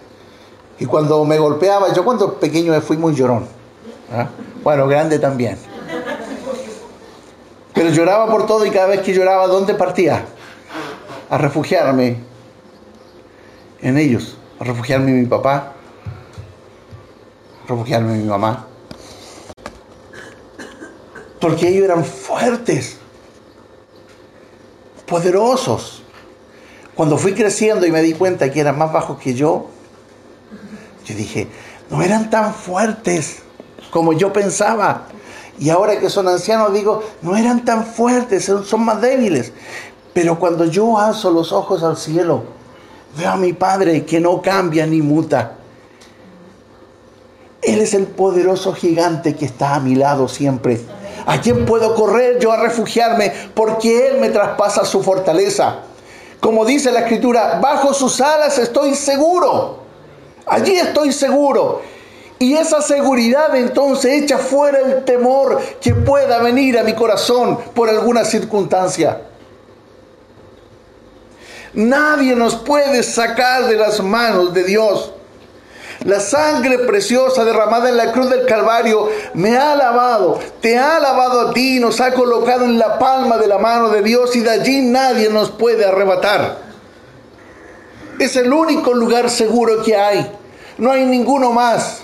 Y 0.78 0.86
cuando 0.86 1.24
me 1.24 1.38
golpeaba, 1.38 1.92
yo 1.92 2.04
cuando 2.04 2.34
pequeño 2.34 2.78
fui 2.80 2.96
muy 2.96 3.14
llorón. 3.14 3.46
¿ah? 4.12 4.28
Bueno, 4.62 4.86
grande 4.86 5.18
también. 5.18 5.58
Pero 7.74 7.90
lloraba 7.90 8.30
por 8.30 8.46
todo 8.46 8.66
y 8.66 8.70
cada 8.70 8.86
vez 8.86 9.00
que 9.00 9.14
lloraba, 9.14 9.46
¿dónde 9.46 9.74
partía? 9.74 10.24
A 11.30 11.38
refugiarme 11.38 12.18
en 13.80 13.98
ellos, 13.98 14.36
a 14.58 14.64
refugiarme 14.64 15.10
en 15.10 15.20
mi 15.20 15.26
papá, 15.26 15.74
refugiarme 17.68 18.14
mi 18.14 18.24
mamá. 18.24 18.66
Porque 21.40 21.68
ellos 21.68 21.84
eran 21.84 22.04
fuertes, 22.04 22.96
poderosos. 25.06 26.02
Cuando 26.94 27.16
fui 27.16 27.34
creciendo 27.34 27.86
y 27.86 27.92
me 27.92 28.02
di 28.02 28.14
cuenta 28.14 28.50
que 28.50 28.60
eran 28.60 28.76
más 28.76 28.92
bajos 28.92 29.18
que 29.20 29.34
yo, 29.34 29.68
yo 31.04 31.14
dije, 31.14 31.46
no 31.90 32.02
eran 32.02 32.28
tan 32.28 32.52
fuertes 32.52 33.42
como 33.90 34.12
yo 34.12 34.32
pensaba. 34.32 35.04
Y 35.58 35.70
ahora 35.70 35.98
que 36.00 36.10
son 36.10 36.28
ancianos 36.28 36.72
digo, 36.72 37.02
no 37.22 37.36
eran 37.36 37.64
tan 37.64 37.84
fuertes, 37.84 38.44
son, 38.44 38.84
más 38.84 39.00
débiles. 39.00 39.52
Pero 40.12 40.38
cuando 40.38 40.64
yo 40.64 40.98
alzo 40.98 41.30
los 41.30 41.52
ojos 41.52 41.82
al 41.82 41.96
cielo, 41.96 42.44
veo 43.16 43.30
a 43.30 43.36
mi 43.36 43.52
Padre 43.52 44.04
que 44.04 44.20
no 44.20 44.42
cambia 44.42 44.86
ni 44.86 45.02
muta. 45.02 45.57
Él 47.68 47.82
es 47.82 47.92
el 47.92 48.06
poderoso 48.06 48.72
gigante 48.72 49.36
que 49.36 49.44
está 49.44 49.74
a 49.74 49.80
mi 49.80 49.94
lado 49.94 50.26
siempre. 50.26 50.80
¿A 51.26 51.38
quién 51.42 51.66
puedo 51.66 51.94
correr 51.94 52.38
yo 52.38 52.50
a 52.50 52.56
refugiarme? 52.56 53.30
Porque 53.52 54.08
Él 54.08 54.20
me 54.20 54.30
traspasa 54.30 54.86
su 54.86 55.02
fortaleza. 55.02 55.80
Como 56.40 56.64
dice 56.64 56.90
la 56.90 57.00
escritura, 57.00 57.58
bajo 57.60 57.92
sus 57.92 58.22
alas 58.22 58.56
estoy 58.56 58.94
seguro. 58.94 59.80
Allí 60.46 60.76
estoy 60.76 61.12
seguro. 61.12 61.82
Y 62.38 62.54
esa 62.54 62.80
seguridad 62.80 63.54
entonces 63.54 64.22
echa 64.22 64.38
fuera 64.38 64.78
el 64.78 65.04
temor 65.04 65.60
que 65.78 65.94
pueda 65.94 66.38
venir 66.38 66.78
a 66.78 66.84
mi 66.84 66.94
corazón 66.94 67.58
por 67.74 67.90
alguna 67.90 68.24
circunstancia. 68.24 69.20
Nadie 71.74 72.34
nos 72.34 72.56
puede 72.56 73.02
sacar 73.02 73.66
de 73.66 73.76
las 73.76 74.02
manos 74.02 74.54
de 74.54 74.64
Dios. 74.64 75.12
La 76.04 76.20
sangre 76.20 76.78
preciosa 76.80 77.44
derramada 77.44 77.88
en 77.88 77.96
la 77.96 78.12
cruz 78.12 78.30
del 78.30 78.46
Calvario 78.46 79.08
me 79.34 79.56
ha 79.56 79.74
lavado, 79.74 80.38
te 80.60 80.78
ha 80.78 80.98
lavado 81.00 81.48
a 81.48 81.52
ti, 81.52 81.80
nos 81.80 82.00
ha 82.00 82.14
colocado 82.14 82.64
en 82.64 82.78
la 82.78 82.98
palma 82.98 83.36
de 83.36 83.48
la 83.48 83.58
mano 83.58 83.88
de 83.88 84.02
Dios 84.02 84.36
y 84.36 84.40
de 84.40 84.50
allí 84.50 84.82
nadie 84.82 85.28
nos 85.28 85.50
puede 85.50 85.84
arrebatar. 85.84 86.58
Es 88.18 88.36
el 88.36 88.52
único 88.52 88.94
lugar 88.94 89.28
seguro 89.28 89.82
que 89.82 89.96
hay. 89.96 90.30
No 90.76 90.92
hay 90.92 91.04
ninguno 91.04 91.52
más 91.52 92.02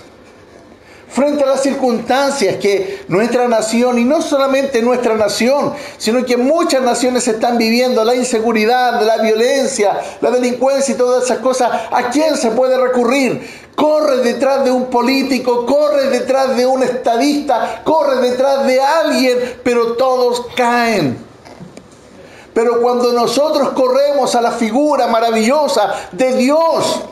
frente 1.15 1.45
a 1.45 1.47
las 1.47 1.63
circunstancias 1.63 2.57
que 2.57 3.05
nuestra 3.07 3.47
nación, 3.47 3.97
y 3.97 4.03
no 4.03 4.21
solamente 4.21 4.81
nuestra 4.81 5.15
nación, 5.15 5.73
sino 5.97 6.25
que 6.25 6.35
muchas 6.35 6.81
naciones 6.81 7.25
están 7.29 7.57
viviendo, 7.57 8.03
la 8.03 8.15
inseguridad, 8.15 9.01
la 9.01 9.19
violencia, 9.19 9.97
la 10.19 10.29
delincuencia 10.29 10.93
y 10.93 10.97
todas 10.97 11.23
esas 11.23 11.37
cosas, 11.37 11.71
¿a 11.89 12.09
quién 12.09 12.35
se 12.35 12.51
puede 12.51 12.77
recurrir? 12.77 13.49
Corre 13.75 14.17
detrás 14.17 14.65
de 14.65 14.71
un 14.71 14.87
político, 14.87 15.65
corre 15.65 16.09
detrás 16.09 16.57
de 16.57 16.65
un 16.65 16.83
estadista, 16.83 17.81
corre 17.85 18.17
detrás 18.17 18.67
de 18.67 18.81
alguien, 18.81 19.61
pero 19.63 19.93
todos 19.93 20.47
caen. 20.53 21.17
Pero 22.53 22.81
cuando 22.81 23.13
nosotros 23.13 23.69
corremos 23.69 24.35
a 24.35 24.41
la 24.41 24.51
figura 24.51 25.07
maravillosa 25.07 25.93
de 26.11 26.35
Dios, 26.35 27.03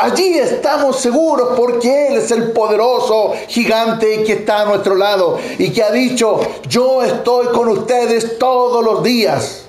Allí 0.00 0.38
estamos 0.38 0.98
seguros 0.98 1.50
porque 1.54 2.08
Él 2.08 2.16
es 2.16 2.30
el 2.30 2.52
poderoso 2.52 3.34
gigante 3.48 4.24
que 4.24 4.32
está 4.32 4.62
a 4.62 4.64
nuestro 4.64 4.94
lado 4.94 5.38
y 5.58 5.70
que 5.70 5.82
ha 5.82 5.90
dicho, 5.90 6.40
yo 6.66 7.02
estoy 7.02 7.48
con 7.48 7.68
ustedes 7.68 8.38
todos 8.38 8.82
los 8.82 9.02
días. 9.02 9.66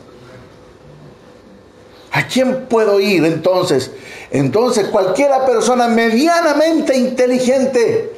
¿A 2.14 2.28
quién 2.28 2.66
puedo 2.70 3.02
ir 3.02 3.26
entonces? 3.26 3.92
Entonces 4.32 4.88
cualquiera 4.88 5.46
persona 5.46 5.90
medianamente 5.90 6.96
inteligente 6.96 8.14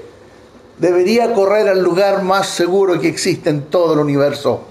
debería 0.78 1.34
correr 1.34 1.68
al 1.68 1.82
lugar 1.82 2.22
más 2.22 2.48
seguro 2.48 3.00
que 3.00 3.08
existe 3.08 3.50
en 3.50 3.64
todo 3.64 3.94
el 3.94 4.00
universo. 4.00 4.62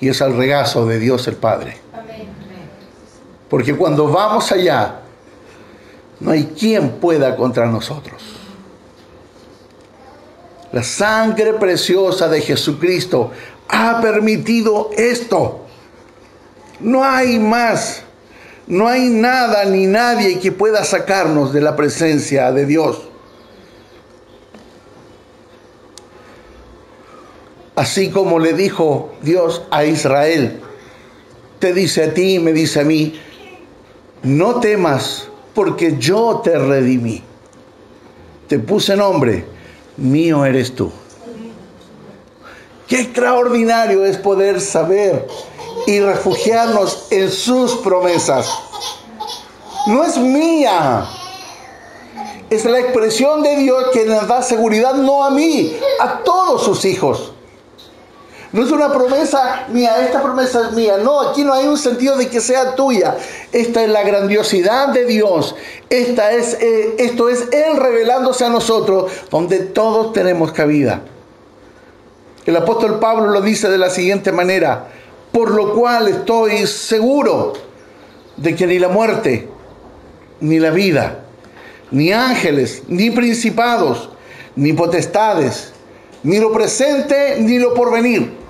Y 0.00 0.10
es 0.10 0.22
al 0.22 0.36
regazo 0.36 0.86
de 0.86 1.00
Dios 1.00 1.26
el 1.26 1.34
Padre. 1.34 1.76
Porque 3.48 3.74
cuando 3.74 4.06
vamos 4.06 4.52
allá, 4.52 5.00
no 6.20 6.30
hay 6.30 6.44
quien 6.58 6.92
pueda 6.92 7.36
contra 7.36 7.66
nosotros. 7.66 8.22
La 10.72 10.82
sangre 10.82 11.54
preciosa 11.54 12.28
de 12.28 12.40
Jesucristo 12.40 13.30
ha 13.68 14.00
permitido 14.00 14.90
esto. 14.96 15.64
No 16.80 17.04
hay 17.04 17.38
más, 17.38 18.02
no 18.66 18.88
hay 18.88 19.08
nada 19.08 19.64
ni 19.64 19.86
nadie 19.86 20.38
que 20.38 20.52
pueda 20.52 20.84
sacarnos 20.84 21.52
de 21.52 21.60
la 21.60 21.76
presencia 21.76 22.52
de 22.52 22.66
Dios. 22.66 23.08
Así 27.74 28.10
como 28.10 28.38
le 28.38 28.54
dijo 28.54 29.14
Dios 29.22 29.62
a 29.70 29.84
Israel, 29.84 30.60
te 31.58 31.72
dice 31.74 32.04
a 32.04 32.14
ti 32.14 32.38
me 32.38 32.52
dice 32.52 32.80
a 32.80 32.84
mí, 32.84 33.20
no 34.22 34.60
temas 34.60 35.28
porque 35.56 35.96
yo 35.98 36.42
te 36.44 36.56
redimí. 36.58 37.22
Te 38.46 38.58
puse 38.58 38.94
nombre, 38.94 39.46
mío 39.96 40.44
eres 40.44 40.74
tú. 40.74 40.92
Qué 42.86 43.00
extraordinario 43.00 44.04
es 44.04 44.18
poder 44.18 44.60
saber 44.60 45.26
y 45.86 45.98
refugiarnos 45.98 47.06
en 47.10 47.32
sus 47.32 47.76
promesas. 47.76 48.48
No 49.86 50.04
es 50.04 50.18
mía, 50.18 51.08
Es 52.50 52.64
la 52.64 52.78
expresión 52.78 53.42
de 53.42 53.56
Dios 53.56 53.86
que 53.92 54.04
nos 54.04 54.28
da 54.28 54.42
seguridad 54.42 54.94
no 54.94 55.24
a 55.24 55.30
mí, 55.30 55.74
a 56.00 56.18
todos 56.18 56.62
sus 56.62 56.84
hijos. 56.84 57.32
No 58.56 58.62
es 58.62 58.72
una 58.72 58.90
promesa 58.90 59.66
mía, 59.68 60.02
esta 60.02 60.22
promesa 60.22 60.68
es 60.68 60.72
mía. 60.72 60.96
No, 60.96 61.20
aquí 61.20 61.44
no 61.44 61.52
hay 61.52 61.66
un 61.66 61.76
sentido 61.76 62.16
de 62.16 62.28
que 62.28 62.40
sea 62.40 62.74
tuya. 62.74 63.14
Esta 63.52 63.84
es 63.84 63.90
la 63.90 64.02
grandiosidad 64.02 64.88
de 64.88 65.04
Dios. 65.04 65.54
Esta 65.90 66.32
es, 66.32 66.54
eh, 66.54 66.94
esto 66.98 67.28
es 67.28 67.48
Él 67.52 67.76
revelándose 67.76 68.46
a 68.46 68.48
nosotros, 68.48 69.12
donde 69.30 69.58
todos 69.58 70.14
tenemos 70.14 70.52
cabida. 70.52 71.02
El 72.46 72.56
apóstol 72.56 72.98
Pablo 72.98 73.26
lo 73.26 73.42
dice 73.42 73.68
de 73.68 73.76
la 73.76 73.90
siguiente 73.90 74.32
manera, 74.32 74.86
por 75.32 75.50
lo 75.50 75.74
cual 75.74 76.08
estoy 76.08 76.66
seguro 76.66 77.52
de 78.38 78.54
que 78.54 78.66
ni 78.66 78.78
la 78.78 78.88
muerte, 78.88 79.50
ni 80.40 80.58
la 80.58 80.70
vida, 80.70 81.26
ni 81.90 82.10
ángeles, 82.10 82.84
ni 82.88 83.10
principados, 83.10 84.08
ni 84.54 84.72
potestades, 84.72 85.74
ni 86.22 86.40
lo 86.40 86.50
presente, 86.54 87.36
ni 87.38 87.58
lo 87.58 87.74
porvenir, 87.74 88.45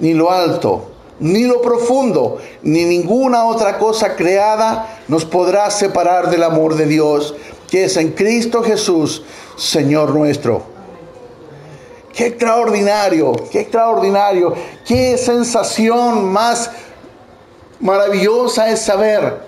ni 0.00 0.14
lo 0.14 0.30
alto, 0.30 0.90
ni 1.18 1.44
lo 1.44 1.60
profundo, 1.62 2.38
ni 2.62 2.84
ninguna 2.84 3.44
otra 3.44 3.78
cosa 3.78 4.14
creada 4.16 5.00
nos 5.08 5.24
podrá 5.24 5.70
separar 5.70 6.30
del 6.30 6.42
amor 6.42 6.74
de 6.74 6.86
Dios, 6.86 7.34
que 7.70 7.84
es 7.84 7.96
en 7.96 8.12
Cristo 8.12 8.62
Jesús, 8.62 9.22
Señor 9.56 10.14
nuestro. 10.14 10.62
Qué 12.12 12.26
extraordinario, 12.26 13.32
qué 13.50 13.60
extraordinario, 13.60 14.54
qué 14.86 15.18
sensación 15.18 16.24
más 16.32 16.70
maravillosa 17.80 18.70
es 18.70 18.80
saber 18.80 19.42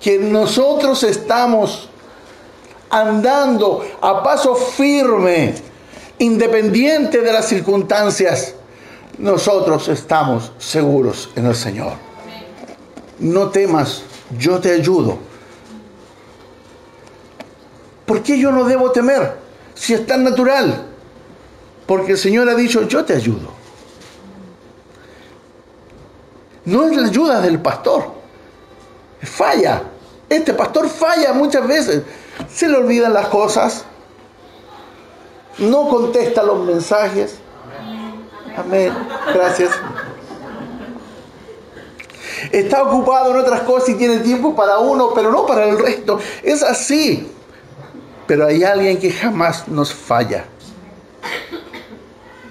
que 0.00 0.18
nosotros 0.18 1.02
estamos 1.02 1.88
andando 2.90 3.84
a 4.00 4.22
paso 4.22 4.54
firme, 4.54 5.54
independiente 6.18 7.20
de 7.20 7.32
las 7.32 7.46
circunstancias, 7.46 8.54
nosotros 9.18 9.88
estamos 9.88 10.52
seguros 10.58 11.30
en 11.36 11.46
el 11.46 11.54
Señor. 11.54 11.92
No 13.18 13.48
temas, 13.50 14.02
yo 14.38 14.58
te 14.60 14.72
ayudo. 14.72 15.18
¿Por 18.06 18.22
qué 18.22 18.38
yo 18.38 18.52
no 18.52 18.64
debo 18.64 18.90
temer 18.90 19.36
si 19.74 19.94
es 19.94 20.06
tan 20.06 20.24
natural? 20.24 20.86
Porque 21.86 22.12
el 22.12 22.18
Señor 22.18 22.48
ha 22.48 22.54
dicho, 22.54 22.86
yo 22.88 23.04
te 23.04 23.14
ayudo. 23.14 23.52
No 26.64 26.84
es 26.84 26.96
la 26.96 27.08
ayuda 27.08 27.40
del 27.40 27.60
pastor. 27.60 28.12
Falla. 29.22 29.82
Este 30.28 30.54
pastor 30.54 30.88
falla 30.88 31.32
muchas 31.32 31.66
veces. 31.66 32.02
Se 32.52 32.68
le 32.68 32.76
olvidan 32.76 33.12
las 33.12 33.28
cosas. 33.28 33.84
No 35.58 35.88
contesta 35.88 36.42
los 36.42 36.64
mensajes. 36.64 37.36
Amén. 38.56 38.92
Gracias. 39.34 39.70
Está 42.52 42.82
ocupado 42.82 43.30
en 43.30 43.38
otras 43.38 43.62
cosas 43.62 43.90
y 43.90 43.94
tiene 43.94 44.18
tiempo 44.18 44.54
para 44.54 44.78
uno, 44.78 45.12
pero 45.14 45.30
no 45.30 45.46
para 45.46 45.64
el 45.66 45.78
resto. 45.78 46.20
Es 46.42 46.62
así. 46.62 47.30
Pero 48.26 48.46
hay 48.46 48.62
alguien 48.64 48.98
que 48.98 49.10
jamás 49.10 49.68
nos 49.68 49.92
falla. 49.92 50.44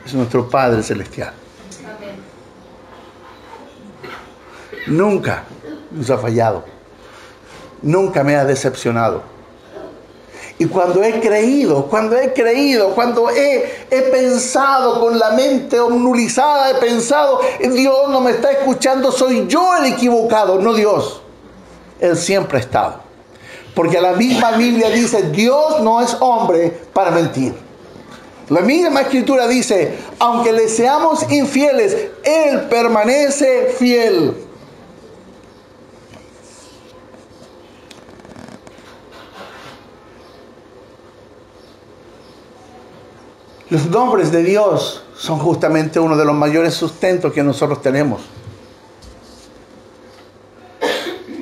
Es 0.06 0.14
nuestro 0.14 0.50
Padre 0.50 0.84
Celestial. 0.84 1.34
Nunca 4.88 5.44
nos 5.92 6.10
ha 6.10 6.18
fallado. 6.18 6.66
Nunca 7.82 8.24
me 8.24 8.36
ha 8.36 8.46
decepcionado. 8.46 9.33
Y 10.60 10.66
cuando 10.66 11.04
he 11.04 11.20
creído, 11.20 11.88
cuando 11.88 12.16
he 12.18 12.32
creído, 12.32 12.90
cuando 12.90 13.30
he, 13.30 13.86
he, 13.90 14.02
pensado 14.04 15.00
con 15.00 15.18
la 15.18 15.32
mente 15.32 15.80
omnulizada, 15.80 16.72
he 16.72 16.76
pensado, 16.76 17.42
Dios 17.60 18.10
no 18.10 18.22
me 18.22 18.32
está 18.32 18.52
escuchando, 18.52 19.12
soy 19.12 19.48
yo 19.48 19.76
el 19.78 19.92
equivocado, 19.94 20.60
no 20.60 20.74
Dios. 20.74 21.22
Él 22.00 22.16
siempre 22.16 22.60
ha 22.60 22.62
estado. 22.62 23.00
Porque 23.74 24.00
la 24.00 24.14
misma 24.14 24.52
Biblia 24.52 24.90
dice, 24.90 25.32
Dios 25.32 25.82
no 25.82 26.02
es 26.02 26.16
hombre 26.20 26.72
para 26.94 27.10
mentir. 27.10 27.56
La 28.50 28.62
misma 28.62 29.02
escritura 29.02 29.48
dice, 29.48 29.98
aunque 30.20 30.52
le 30.52 30.70
seamos 30.70 31.32
infieles, 31.32 31.96
Él 32.24 32.62
permanece 32.70 33.74
fiel. 33.80 34.36
Los 43.70 43.86
nombres 43.90 44.32
de 44.32 44.44
Dios 44.44 45.04
son 45.16 45.40
justamente 45.40 46.00
uno 46.00 46.18
de 46.18 46.26
los 46.26 46.36
mayores 46.36 46.74
sustentos 46.74 47.32
que 47.32 47.44
nosotros 47.44 47.82
tenemos. 47.82 48.22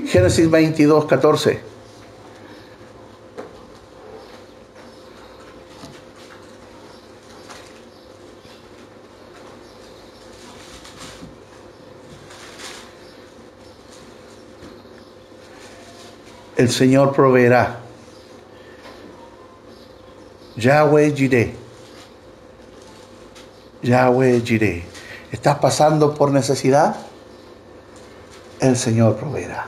Génesis 0.08 0.50
22, 0.50 1.06
14. 1.06 1.60
El 16.58 16.70
Señor 16.70 17.14
proveerá. 17.14 17.80
Yahweh 20.56 21.12
Jireh 21.16 21.71
Yahweh 23.84 24.42
Jireh. 24.42 24.84
¿Estás 25.32 25.58
pasando 25.58 26.14
por 26.14 26.32
necesidad? 26.32 26.96
El 28.60 28.78
Señor 28.78 29.16
proveerá. 29.16 29.68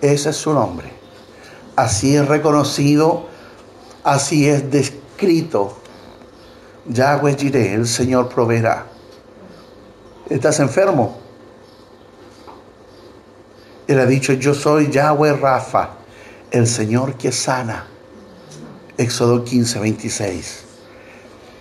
Ese 0.00 0.30
es 0.30 0.36
su 0.36 0.52
nombre. 0.52 0.92
Así 1.74 2.16
es 2.16 2.26
reconocido, 2.28 3.26
así 4.04 4.48
es 4.48 4.70
descrito. 4.70 5.76
Yahweh 6.86 7.34
Jireh, 7.36 7.74
el 7.74 7.88
Señor 7.88 8.28
proveerá. 8.28 8.86
¿Estás 10.30 10.60
enfermo? 10.60 11.18
Él 13.88 13.98
ha 13.98 14.06
dicho, 14.06 14.32
yo 14.32 14.54
soy 14.54 14.90
Yahweh 14.90 15.32
Rafa, 15.32 15.90
el 16.50 16.66
Señor 16.66 17.14
que 17.14 17.32
sana. 17.32 17.86
Éxodo 18.96 19.44
15, 19.44 19.78
26 19.80 20.65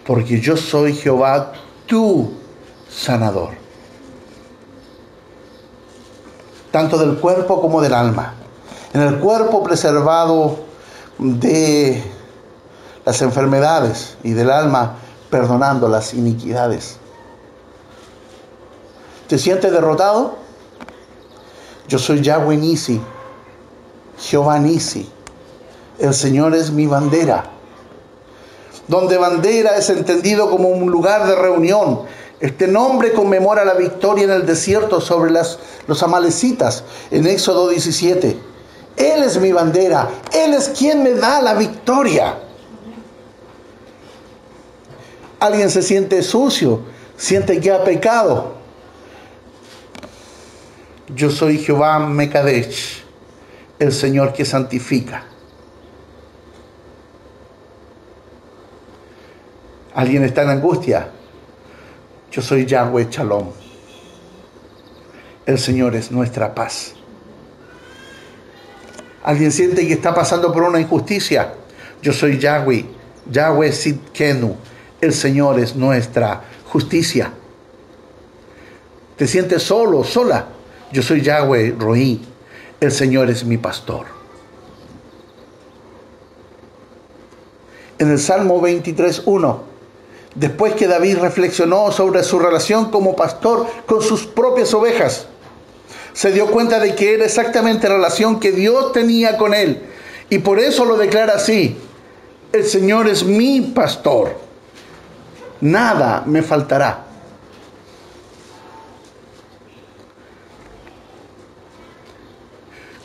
porque 0.06 0.39
yo 0.39 0.56
soy 0.56 0.94
Jehová, 0.94 1.54
tu 1.88 2.32
sanador, 2.89 3.50
tanto 6.72 6.98
del 6.98 7.18
cuerpo 7.18 7.60
como 7.60 7.82
del 7.82 7.94
alma. 7.94 8.36
En 8.94 9.02
el 9.02 9.20
cuerpo 9.20 9.63
preservado 9.63 10.60
de 11.18 12.04
las 13.04 13.22
enfermedades 13.22 14.18
y 14.24 14.32
del 14.32 14.52
alma 14.52 14.96
perdonando 15.30 15.89
las 15.89 16.13
iniquidades. 16.13 16.98
¿Te 19.28 19.38
sientes 19.38 19.72
derrotado? 19.72 20.38
Yo 21.88 22.00
soy 22.00 22.22
Yahweh 22.22 22.58
Nisi, 22.58 23.02
Jehová 24.20 24.60
Nisi. 24.60 25.10
El 26.00 26.13
Señor 26.13 26.54
es 26.56 26.72
mi 26.72 26.86
bandera 26.86 27.55
donde 28.88 29.17
bandera 29.17 29.78
es 29.78 29.89
entendido 29.89 30.50
como 30.50 30.69
un 30.69 30.91
lugar 30.91 31.28
de 31.28 31.36
reunión. 31.36 32.02
Este 32.39 32.67
nombre 32.67 33.13
conmemora 33.13 33.65
la 33.65 33.74
victoria 33.74 34.26
en 34.26 34.32
el 34.32 34.45
desierto 34.45 35.02
sobre 35.02 35.32
las, 35.32 35.58
los 35.88 36.04
amalecitas 36.04 36.84
en 37.12 37.26
Éxodo 37.28 37.69
17. 37.69 38.38
Él 38.98 39.24
es 39.24 39.39
mi 39.39 39.52
bandera, 39.52 40.10
Él 40.34 40.54
es 40.54 40.69
quien 40.69 41.04
me 41.04 41.12
da 41.12 41.41
la 41.41 41.54
victoria. 41.54 42.39
Alguien 45.39 45.69
se 45.69 45.82
siente 45.82 46.21
sucio, 46.24 46.82
siente 47.17 47.60
que 47.60 47.71
ha 47.71 47.84
pecado. 47.84 48.54
Yo 51.13 51.30
soy 51.30 51.58
Jehová 51.60 52.00
Mekadesh, 52.00 53.04
el 53.80 53.91
Señor 53.91 54.34
que 54.34 54.45
santifica. 54.45 55.26
Alguien 59.95 60.23
está 60.23 60.43
en 60.43 60.49
angustia. 60.49 61.10
Yo 62.31 62.41
soy 62.41 62.65
Yahweh 62.65 63.08
Shalom. 63.10 63.49
El 65.45 65.58
Señor 65.58 65.95
es 65.95 66.12
nuestra 66.12 66.53
paz. 66.53 66.93
Alguien 69.23 69.51
siente 69.51 69.88
que 69.88 69.93
está 69.93 70.13
pasando 70.13 70.53
por 70.53 70.63
una 70.63 70.79
injusticia. 70.79 71.53
Yo 72.01 72.13
soy 72.13 72.38
Yahweh, 72.38 72.86
Yahweh 73.31 73.71
Sidkenu. 73.71 74.55
El 75.01 75.13
Señor 75.13 75.60
es 75.60 75.75
nuestra 75.75 76.41
justicia. 76.67 77.31
Te 79.17 79.27
sientes 79.27 79.63
solo, 79.63 80.03
sola. 80.03 80.45
Yo 80.91 81.01
soy 81.01 81.21
Yahweh 81.21 81.75
Roí. 81.79 82.21
El 82.79 82.91
Señor 82.91 83.29
es 83.29 83.43
mi 83.43 83.58
pastor. 83.58 84.15
en 87.97 88.12
el 88.12 88.19
Salmo 88.19 88.62
23.1. 88.62 89.74
Después 90.36 90.74
que 90.74 90.88
David 90.88 91.19
reflexionó 91.19 91.91
sobre 91.91 92.21
su 92.24 92.39
relación 92.39 92.91
como 92.91 93.15
pastor 93.15 93.65
con 93.86 94.02
sus 94.02 94.28
propias 94.28 94.74
ovejas, 94.74 95.28
se 96.12 96.32
dio 96.32 96.48
cuenta 96.48 96.80
de 96.80 96.93
que 96.93 97.13
era 97.13 97.26
exactamente 97.26 97.88
la 97.88 97.95
relación 97.95 98.39
que 98.39 98.52
Dios 98.52 98.91
tenía 98.91 99.38
con 99.38 99.54
él. 99.54 99.82
Y 100.30 100.39
por 100.39 100.60
eso 100.60 100.84
lo 100.84 100.98
declara 100.98 101.36
así, 101.36 101.78
el 102.52 102.65
Señor 102.65 103.08
es 103.08 103.24
mi 103.24 103.62
pastor, 103.62 104.36
nada 105.62 106.24
me 106.26 106.41
faltará. 106.41 107.05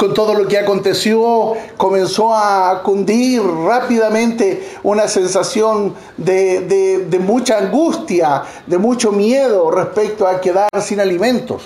Con 0.01 0.15
todo 0.15 0.33
lo 0.33 0.49
que 0.49 0.59
aconteció, 0.59 1.53
comenzó 1.77 2.35
a 2.35 2.83
cundir 2.83 3.43
rápidamente 3.43 4.71
una 4.83 5.07
sensación 5.07 5.95
de, 6.17 7.19
mucha 7.21 7.59
angustia, 7.59 8.45
de 8.67 8.79
mucho 8.79 9.13
miedo 9.13 9.71
respecto 9.71 10.27
a 10.27 10.41
quedar 10.41 10.71
sin 10.81 11.01
alimentos. 11.01 11.65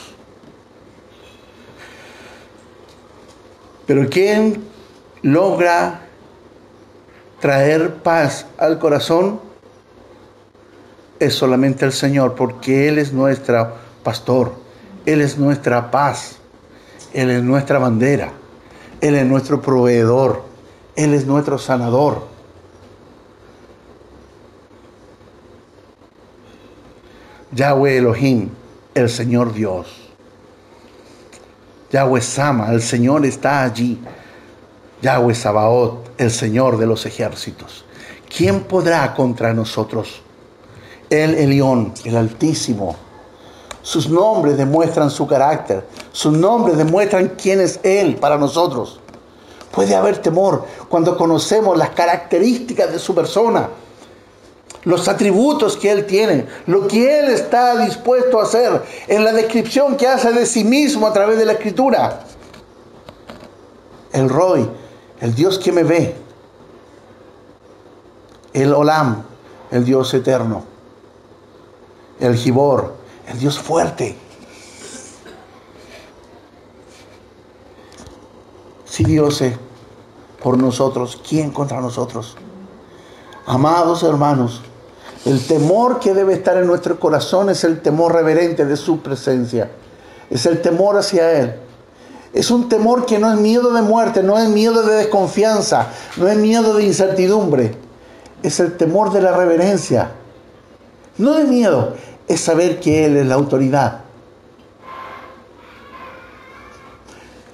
Pero 3.87 4.09
¿quién 4.11 4.64
logra 5.23 6.01
traer 7.38 7.94
paz 8.03 8.47
al 8.59 8.81
corazón? 8.81 9.40
Es 11.20 11.35
solamente 11.35 11.85
el 11.85 11.92
Señor, 11.92 12.35
porque 12.35 12.88
Él 12.88 12.99
es 12.99 13.12
nuestro 13.12 13.75
pastor, 14.03 14.55
Él 15.07 15.20
es 15.20 15.38
nuestra 15.38 15.88
paz. 15.92 16.40
Él 17.14 17.31
es 17.31 17.42
nuestra 17.42 17.79
bandera. 17.79 18.33
Él 19.00 19.14
es 19.14 19.24
nuestro 19.24 19.62
proveedor. 19.62 20.42
Él 20.96 21.14
es 21.14 21.24
nuestro 21.24 21.59
sanador. 21.59 22.27
Yahweh 27.53 27.98
Elohim, 27.98 28.50
el 28.94 29.09
Señor 29.09 29.55
Dios. 29.55 29.87
Yahweh 31.92 32.20
Sama, 32.20 32.72
el 32.72 32.83
Señor 32.83 33.24
está 33.24 33.62
allí. 33.62 34.00
Yahweh 35.00 35.35
Sabaoth, 35.35 36.09
el 36.18 36.33
Señor 36.33 36.79
de 36.79 36.87
los 36.87 37.07
ejércitos. 37.07 37.85
¿Quién 38.37 38.64
podrá 38.64 39.14
contra 39.14 39.55
nosotros? 39.55 40.20
El 41.09 41.35
Elión, 41.35 41.92
el 42.05 42.16
Altísimo, 42.16 42.96
sus 43.85 44.09
nombres 44.09 44.57
demuestran 44.57 45.11
su 45.11 45.27
carácter. 45.27 45.87
Sus 46.11 46.33
nombres 46.33 46.79
demuestran 46.79 47.35
quién 47.40 47.61
es 47.61 47.79
Él 47.83 48.16
para 48.16 48.38
nosotros. 48.38 48.99
Puede 49.70 49.94
haber 49.94 50.18
temor 50.18 50.64
cuando 50.88 51.18
conocemos 51.18 51.77
las 51.77 51.90
características 51.90 52.90
de 52.90 52.99
su 52.99 53.14
persona, 53.14 53.68
los 54.85 55.07
atributos 55.07 55.77
que 55.77 55.90
Él 55.90 56.07
tiene, 56.07 56.47
lo 56.66 56.88
que 56.88 57.20
Él 57.20 57.27
está 57.27 57.77
dispuesto 57.85 58.40
a 58.40 58.44
hacer 58.44 58.83
en 59.07 59.23
la 59.23 59.35
descripción 59.35 59.99
que 59.99 60.09
hace 60.09 60.33
de 60.33 60.47
sí 60.47 60.64
mismo 60.64 61.07
a 61.07 61.12
través 61.12 61.37
de 61.37 61.44
la 61.44 61.53
Escritura. 61.53 62.25
El 64.14 64.31
Roy, 64.31 64.66
el 65.20 65.35
Dios 65.35 65.59
que 65.59 65.73
me 65.73 65.85
ve. 65.85 66.16
El 68.55 68.73
Olam, 68.73 69.25
el 69.70 69.85
Dios 69.85 70.14
eterno. 70.14 70.64
El 72.18 72.37
Gibor, 72.37 73.03
el 73.28 73.38
Dios 73.38 73.58
fuerte. 73.58 74.16
Si 78.84 79.04
Dios 79.04 79.40
es 79.40 79.54
por 80.42 80.58
nosotros, 80.58 81.20
¿quién 81.28 81.50
contra 81.50 81.80
nosotros? 81.80 82.37
Amados 83.46 84.02
hermanos, 84.02 84.62
el 85.24 85.44
temor 85.46 86.00
que 86.00 86.14
debe 86.14 86.34
estar 86.34 86.56
en 86.58 86.66
nuestro 86.66 87.00
corazón 87.00 87.50
es 87.50 87.64
el 87.64 87.80
temor 87.80 88.12
reverente 88.12 88.64
de 88.64 88.76
su 88.76 89.00
presencia. 89.00 89.70
Es 90.30 90.46
el 90.46 90.60
temor 90.60 90.98
hacia 90.98 91.32
Él. 91.32 91.54
Es 92.32 92.50
un 92.50 92.68
temor 92.68 93.06
que 93.06 93.18
no 93.18 93.32
es 93.32 93.38
miedo 93.38 93.72
de 93.72 93.82
muerte, 93.82 94.22
no 94.22 94.38
es 94.38 94.48
miedo 94.48 94.82
de 94.82 94.96
desconfianza, 94.96 95.88
no 96.16 96.28
es 96.28 96.37
miedo 96.37 96.74
de 96.74 96.84
incertidumbre. 96.84 97.76
Es 98.42 98.60
el 98.60 98.76
temor 98.76 99.12
de 99.12 99.22
la 99.22 99.32
reverencia. 99.32 100.10
No 101.16 101.34
de 101.34 101.44
miedo, 101.44 101.94
es 102.26 102.40
saber 102.40 102.80
que 102.80 103.06
Él 103.06 103.16
es 103.16 103.26
la 103.26 103.34
autoridad. 103.34 104.00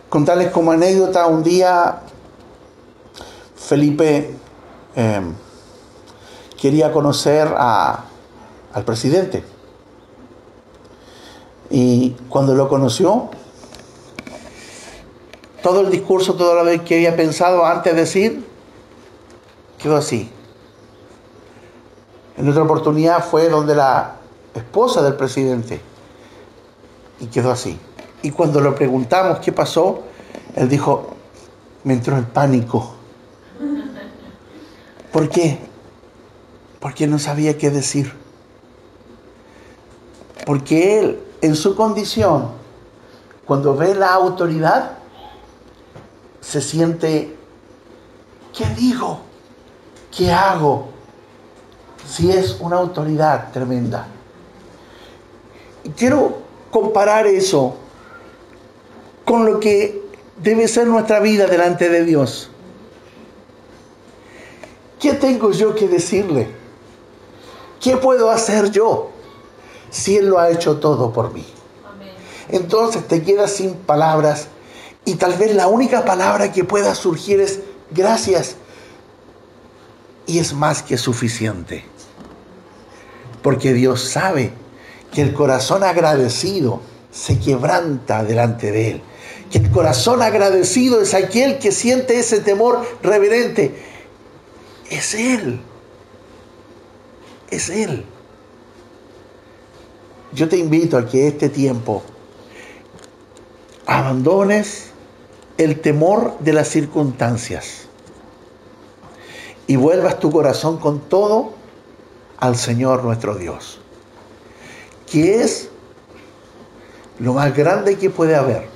Contarles 0.09 0.51
como 0.51 0.73
anécdota, 0.73 1.27
un 1.27 1.43
día 1.43 2.01
Felipe 3.57 4.35
em, 4.97 5.33
quería 6.61 6.93
conocer 6.93 7.47
al 7.57 8.85
presidente. 8.85 9.45
Y 11.71 12.17
cuando 12.29 12.55
lo 12.55 12.69
conoció, 12.69 13.31
todo 15.63 15.83
el 15.83 15.91
discurso, 15.91 16.35
todo 16.35 16.65
lo 16.65 16.85
que 16.85 16.97
había 16.97 17.15
pensado 17.15 17.65
antes 17.65 17.95
de 17.95 18.01
decir, 18.01 18.45
quedó 19.79 19.97
así. 19.97 20.29
En 22.37 22.49
otra 22.49 22.63
oportunidad 22.63 23.25
fue 23.25 23.49
donde 23.49 23.77
la 23.77 24.20
esposa 24.55 25.03
del 25.03 25.15
presidente. 25.15 25.81
Y 27.21 27.27
quedó 27.27 27.51
así. 27.51 27.79
Y 28.23 28.31
cuando 28.31 28.61
le 28.61 28.73
preguntamos 28.73 29.39
qué 29.41 29.53
pasó, 29.53 30.03
él 30.57 30.69
dijo, 30.69 31.15
me 31.85 31.95
entró 31.95 32.17
el 32.17 32.25
pánico. 32.25 32.95
¿Por 35.13 35.29
qué? 35.29 35.59
Porque 36.81 37.07
no 37.07 37.19
sabía 37.19 37.57
qué 37.57 37.71
decir. 37.71 38.13
Porque 40.47 40.99
él, 40.99 41.21
en 41.43 41.55
su 41.55 41.77
condición, 41.77 42.49
cuando 43.47 43.77
ve 43.77 43.95
la 43.95 44.15
autoridad, 44.15 44.93
se 46.41 46.61
siente, 46.61 47.37
¿qué 48.57 48.67
digo? 48.75 49.21
¿Qué 50.17 50.33
hago? 50.33 50.89
Si 52.07 52.31
es 52.31 52.57
una 52.61 52.77
autoridad 52.77 53.53
tremenda. 53.53 54.07
Quiero 55.97 56.43
comparar 56.71 57.27
eso 57.27 57.77
con 59.25 59.47
lo 59.47 59.61
que 59.61 60.03
debe 60.43 60.69
ser 60.69 60.87
nuestra 60.87 61.21
vida 61.21 61.47
delante 61.47 61.89
de 61.89 62.05
Dios. 62.05 62.51
¿Qué 65.01 65.15
tengo 65.15 65.53
yo 65.53 65.75
que 65.75 65.89
decirle? 65.89 66.49
¿Qué 67.81 67.97
puedo 67.97 68.31
hacer 68.31 68.71
yo 68.71 69.11
si 69.91 70.17
Él 70.17 70.29
lo 70.29 70.39
ha 70.39 70.51
hecho 70.51 70.79
todo 70.79 71.13
por 71.13 71.33
mí? 71.33 71.47
Entonces 72.51 73.07
te 73.07 73.23
quedas 73.23 73.53
sin 73.53 73.75
palabras 73.75 74.49
y 75.05 75.15
tal 75.15 75.35
vez 75.35 75.55
la 75.55 75.69
única 75.69 76.05
palabra 76.05 76.53
que 76.53 76.65
pueda 76.65 76.95
surgir 76.95 77.41
es 77.41 77.61
gracias. 77.91 78.57
Y 80.27 80.39
es 80.39 80.53
más 80.53 80.83
que 80.83 80.99
suficiente. 80.99 81.85
Porque 83.43 83.73
Dios 83.73 84.03
sabe 84.03 84.53
que 85.13 85.23
el 85.23 85.35
corazón 85.35 85.83
agradecido 85.83 86.81
se 87.11 87.39
quebranta 87.39 88.25
delante 88.25 88.71
de 88.71 88.91
Él. 88.91 89.03
Que 89.51 89.59
el 89.59 89.71
corazón 89.71 90.23
agradecido 90.23 91.01
es 91.01 91.15
aquel 91.15 91.59
que 91.59 91.73
siente 91.73 92.19
ese 92.19 92.41
temor 92.41 92.87
reverente. 93.03 93.75
Es 94.89 95.15
Él. 95.15 95.61
Es 97.51 97.69
Él. 97.69 98.05
Yo 100.33 100.49
te 100.49 100.57
invito 100.57 100.97
a 100.97 101.07
que 101.07 101.27
este 101.27 101.49
tiempo 101.49 102.03
abandones 103.87 104.91
el 105.59 105.81
temor 105.81 106.39
de 106.39 106.53
las 106.53 106.69
circunstancias 106.69 107.89
y 109.67 109.75
vuelvas 109.75 110.21
tu 110.21 110.31
corazón 110.31 110.79
con 110.79 111.01
todo 111.01 111.55
al 112.39 112.57
Señor 112.57 113.03
nuestro 113.03 113.35
Dios 113.35 113.80
que 115.11 115.43
es 115.43 115.69
lo 117.19 117.35
más 117.35 117.55
grande 117.55 117.97
que 117.99 118.11
puede 118.11 118.37
haber. 118.37 118.69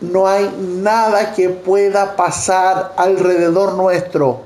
No 0.00 0.26
hay 0.26 0.52
nada 0.58 1.32
que 1.32 1.48
pueda 1.48 2.16
pasar 2.16 2.92
alrededor 2.96 3.74
nuestro. 3.74 4.40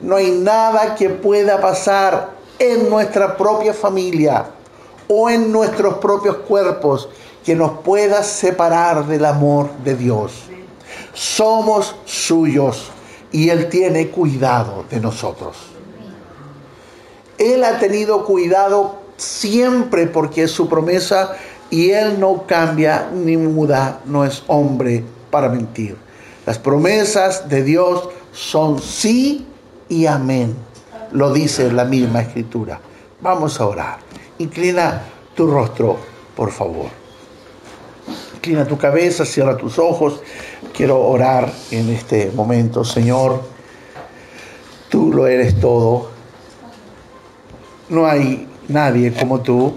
No 0.00 0.16
hay 0.16 0.30
nada 0.30 0.94
que 0.94 1.10
pueda 1.10 1.60
pasar 1.60 2.30
en 2.58 2.88
nuestra 2.88 3.36
propia 3.36 3.72
familia 3.72 4.46
o 5.08 5.28
en 5.28 5.52
nuestros 5.52 5.94
propios 5.98 6.36
cuerpos 6.38 7.08
que 7.44 7.54
nos 7.54 7.78
pueda 7.80 8.22
separar 8.22 9.06
del 9.06 9.24
amor 9.24 9.70
de 9.84 9.96
Dios. 9.96 10.44
Somos 11.12 11.94
suyos 12.04 12.90
y 13.30 13.50
Él 13.50 13.68
tiene 13.68 14.08
cuidado 14.08 14.84
de 14.90 15.00
nosotros. 15.00 15.56
Él 17.38 17.64
ha 17.64 17.78
tenido 17.78 18.24
cuidado 18.24 19.01
siempre 19.22 20.06
porque 20.06 20.44
es 20.44 20.50
su 20.50 20.68
promesa 20.68 21.36
y 21.70 21.90
Él 21.90 22.18
no 22.20 22.46
cambia 22.46 23.08
ni 23.12 23.36
muda, 23.36 24.00
no 24.04 24.24
es 24.24 24.42
hombre 24.48 25.04
para 25.30 25.48
mentir. 25.48 25.96
Las 26.44 26.58
promesas 26.58 27.48
de 27.48 27.62
Dios 27.62 28.08
son 28.32 28.80
sí 28.80 29.46
y 29.88 30.06
amén. 30.06 30.54
Lo 31.12 31.32
dice 31.32 31.70
la 31.72 31.84
misma 31.84 32.22
escritura. 32.22 32.80
Vamos 33.20 33.60
a 33.60 33.66
orar. 33.66 33.98
Inclina 34.38 35.02
tu 35.34 35.46
rostro, 35.46 35.96
por 36.36 36.50
favor. 36.50 36.86
Inclina 38.34 38.66
tu 38.66 38.76
cabeza, 38.76 39.24
cierra 39.24 39.56
tus 39.56 39.78
ojos. 39.78 40.20
Quiero 40.74 41.00
orar 41.00 41.52
en 41.70 41.90
este 41.90 42.32
momento, 42.34 42.84
Señor. 42.84 43.40
Tú 44.88 45.12
lo 45.12 45.26
eres 45.26 45.60
todo. 45.60 46.10
No 47.88 48.06
hay 48.06 48.48
nadie 48.72 49.12
como 49.12 49.40
tú. 49.40 49.74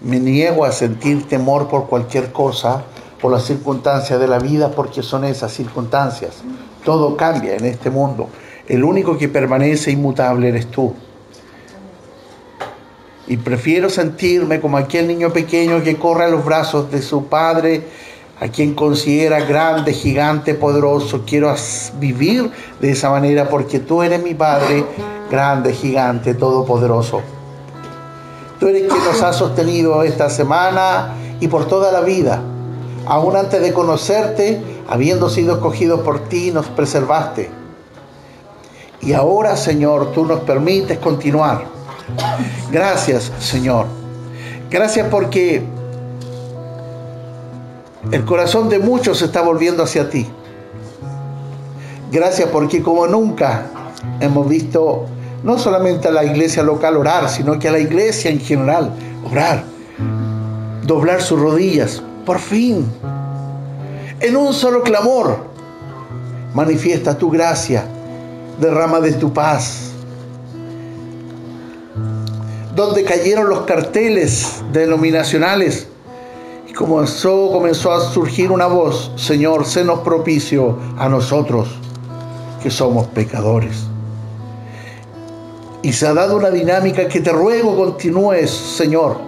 Me 0.00 0.18
niego 0.18 0.64
a 0.64 0.72
sentir 0.72 1.28
temor 1.28 1.68
por 1.68 1.86
cualquier 1.86 2.32
cosa, 2.32 2.84
por 3.20 3.32
las 3.32 3.44
circunstancias 3.44 4.20
de 4.20 4.28
la 4.28 4.38
vida, 4.38 4.70
porque 4.70 5.02
son 5.02 5.24
esas 5.24 5.52
circunstancias. 5.52 6.42
Todo 6.84 7.16
cambia 7.16 7.56
en 7.56 7.64
este 7.64 7.90
mundo. 7.90 8.28
El 8.68 8.84
único 8.84 9.16
que 9.16 9.28
permanece 9.28 9.90
inmutable 9.90 10.48
eres 10.48 10.70
tú. 10.70 10.94
Y 13.28 13.36
prefiero 13.38 13.90
sentirme 13.90 14.60
como 14.60 14.76
aquel 14.76 15.08
niño 15.08 15.32
pequeño 15.32 15.82
que 15.82 15.96
corre 15.96 16.24
a 16.24 16.28
los 16.28 16.44
brazos 16.44 16.90
de 16.90 17.02
su 17.02 17.26
padre, 17.26 17.82
a 18.40 18.48
quien 18.48 18.74
considera 18.74 19.40
grande, 19.40 19.92
gigante, 19.92 20.54
poderoso. 20.54 21.24
Quiero 21.26 21.54
vivir 21.98 22.50
de 22.80 22.90
esa 22.90 23.10
manera 23.10 23.48
porque 23.48 23.80
tú 23.80 24.02
eres 24.02 24.22
mi 24.22 24.34
Padre, 24.34 24.84
grande, 25.30 25.72
gigante, 25.72 26.34
todopoderoso. 26.34 27.20
Tú 28.58 28.68
eres 28.68 28.90
quien 28.90 29.04
nos 29.04 29.22
ha 29.22 29.32
sostenido 29.32 30.02
esta 30.02 30.30
semana 30.30 31.14
y 31.40 31.48
por 31.48 31.66
toda 31.66 31.92
la 31.92 32.00
vida. 32.00 32.40
Aún 33.06 33.36
antes 33.36 33.60
de 33.60 33.72
conocerte, 33.72 34.60
habiendo 34.88 35.28
sido 35.28 35.56
escogidos 35.56 36.00
por 36.00 36.20
ti, 36.28 36.50
nos 36.50 36.66
preservaste. 36.66 37.50
Y 39.00 39.12
ahora, 39.12 39.56
Señor, 39.56 40.12
tú 40.12 40.24
nos 40.24 40.40
permites 40.40 40.98
continuar. 40.98 41.64
Gracias, 42.72 43.30
Señor. 43.38 43.86
Gracias 44.70 45.06
porque 45.10 45.62
el 48.10 48.24
corazón 48.24 48.68
de 48.68 48.78
muchos 48.78 49.18
se 49.18 49.26
está 49.26 49.42
volviendo 49.42 49.82
hacia 49.82 50.08
ti. 50.08 50.26
Gracias 52.10 52.48
porque 52.48 52.82
como 52.82 53.06
nunca 53.06 53.66
hemos 54.20 54.48
visto 54.48 55.06
no 55.46 55.56
solamente 55.60 56.08
a 56.08 56.10
la 56.10 56.24
iglesia 56.24 56.64
local 56.64 56.96
orar, 56.96 57.28
sino 57.28 57.56
que 57.56 57.68
a 57.68 57.70
la 57.70 57.78
iglesia 57.78 58.32
en 58.32 58.40
general 58.40 58.90
orar, 59.30 59.62
doblar 60.82 61.22
sus 61.22 61.40
rodillas, 61.40 62.02
por 62.24 62.40
fin, 62.40 62.84
en 64.18 64.36
un 64.36 64.52
solo 64.52 64.82
clamor, 64.82 65.36
manifiesta 66.52 67.16
tu 67.16 67.30
gracia, 67.30 67.86
derrama 68.60 68.98
de 68.98 69.12
tu 69.12 69.32
paz. 69.32 69.92
Donde 72.74 73.04
cayeron 73.04 73.48
los 73.48 73.60
carteles 73.60 74.64
denominacionales 74.72 75.86
y 76.68 76.72
comenzó, 76.72 77.52
comenzó 77.52 77.92
a 77.92 78.00
surgir 78.00 78.50
una 78.50 78.66
voz, 78.66 79.12
Señor, 79.14 79.64
senos 79.64 80.00
propicio 80.00 80.76
a 80.98 81.08
nosotros 81.08 81.68
que 82.60 82.70
somos 82.72 83.06
pecadores. 83.06 83.86
Y 85.86 85.92
se 85.92 86.04
ha 86.04 86.12
dado 86.12 86.34
una 86.34 86.50
dinámica 86.50 87.06
que 87.06 87.20
te 87.20 87.30
ruego 87.30 87.76
continúes, 87.76 88.50
Señor, 88.50 89.20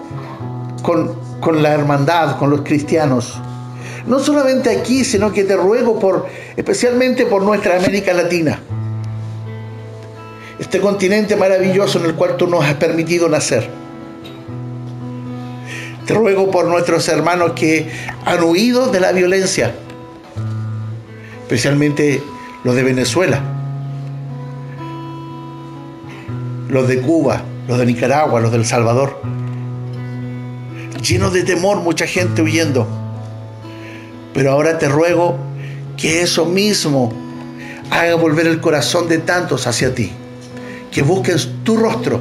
con, 0.82 1.14
con 1.38 1.62
la 1.62 1.72
hermandad, 1.72 2.36
con 2.36 2.50
los 2.50 2.62
cristianos. 2.62 3.40
No 4.08 4.18
solamente 4.18 4.68
aquí, 4.68 5.04
sino 5.04 5.32
que 5.32 5.44
te 5.44 5.54
ruego 5.54 6.00
por, 6.00 6.26
especialmente 6.56 7.26
por 7.26 7.44
nuestra 7.44 7.76
América 7.76 8.12
Latina. 8.12 8.58
Este 10.58 10.80
continente 10.80 11.36
maravilloso 11.36 12.00
en 12.00 12.06
el 12.06 12.16
cual 12.16 12.36
tú 12.36 12.48
nos 12.48 12.64
has 12.64 12.74
permitido 12.74 13.28
nacer. 13.28 13.70
Te 16.06 16.12
ruego 16.12 16.50
por 16.50 16.64
nuestros 16.64 17.08
hermanos 17.08 17.52
que 17.52 17.88
han 18.24 18.42
huido 18.42 18.88
de 18.88 18.98
la 18.98 19.12
violencia, 19.12 19.76
especialmente 21.44 22.20
los 22.64 22.74
de 22.74 22.82
Venezuela 22.82 23.57
los 26.68 26.86
de 26.88 27.00
Cuba, 27.00 27.42
los 27.66 27.78
de 27.78 27.86
Nicaragua, 27.86 28.40
los 28.40 28.52
del 28.52 28.64
Salvador. 28.64 29.20
Llenos 31.02 31.32
de 31.32 31.42
temor, 31.44 31.78
mucha 31.78 32.06
gente 32.06 32.42
huyendo. 32.42 32.86
Pero 34.34 34.52
ahora 34.52 34.78
te 34.78 34.88
ruego 34.88 35.36
que 35.96 36.22
eso 36.22 36.44
mismo 36.44 37.12
haga 37.90 38.14
volver 38.14 38.46
el 38.46 38.60
corazón 38.60 39.08
de 39.08 39.18
tantos 39.18 39.66
hacia 39.66 39.94
ti. 39.94 40.12
Que 40.92 41.02
busquen 41.02 41.36
tu 41.64 41.76
rostro, 41.76 42.20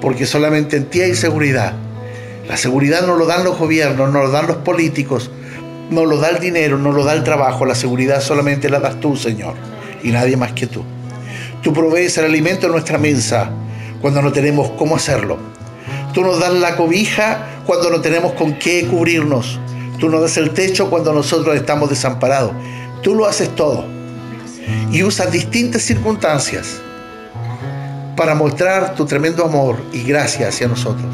porque 0.00 0.26
solamente 0.26 0.76
en 0.76 0.86
ti 0.86 1.00
hay 1.00 1.14
seguridad. 1.14 1.74
La 2.48 2.56
seguridad 2.56 3.06
no 3.06 3.16
lo 3.16 3.26
dan 3.26 3.44
los 3.44 3.58
gobiernos, 3.58 4.12
no 4.12 4.22
lo 4.22 4.30
dan 4.30 4.46
los 4.46 4.56
políticos, 4.58 5.30
no 5.90 6.04
lo 6.04 6.18
da 6.18 6.30
el 6.30 6.40
dinero, 6.40 6.76
no 6.76 6.92
lo 6.92 7.04
da 7.04 7.14
el 7.14 7.22
trabajo. 7.22 7.64
La 7.64 7.74
seguridad 7.74 8.20
solamente 8.20 8.68
la 8.68 8.80
das 8.80 9.00
tú, 9.00 9.16
Señor, 9.16 9.54
y 10.02 10.10
nadie 10.10 10.36
más 10.36 10.52
que 10.52 10.66
tú. 10.66 10.84
Tú 11.62 11.72
provees 11.72 12.18
el 12.18 12.24
alimento 12.24 12.66
en 12.66 12.72
nuestra 12.72 12.98
mesa 12.98 13.50
cuando 14.00 14.20
no 14.20 14.32
tenemos 14.32 14.70
cómo 14.72 14.96
hacerlo. 14.96 15.38
Tú 16.12 16.22
nos 16.22 16.40
das 16.40 16.52
la 16.52 16.76
cobija 16.76 17.46
cuando 17.64 17.88
no 17.88 18.00
tenemos 18.00 18.32
con 18.32 18.58
qué 18.58 18.86
cubrirnos. 18.88 19.60
Tú 19.98 20.08
nos 20.08 20.22
das 20.22 20.36
el 20.38 20.50
techo 20.50 20.90
cuando 20.90 21.12
nosotros 21.12 21.54
estamos 21.54 21.88
desamparados. 21.88 22.52
Tú 23.02 23.14
lo 23.14 23.26
haces 23.26 23.54
todo. 23.54 23.84
Y 24.90 25.04
usas 25.04 25.30
distintas 25.30 25.82
circunstancias 25.82 26.80
para 28.16 28.34
mostrar 28.34 28.94
tu 28.94 29.06
tremendo 29.06 29.44
amor 29.44 29.76
y 29.92 30.02
gracia 30.02 30.48
hacia 30.48 30.66
nosotros. 30.66 31.06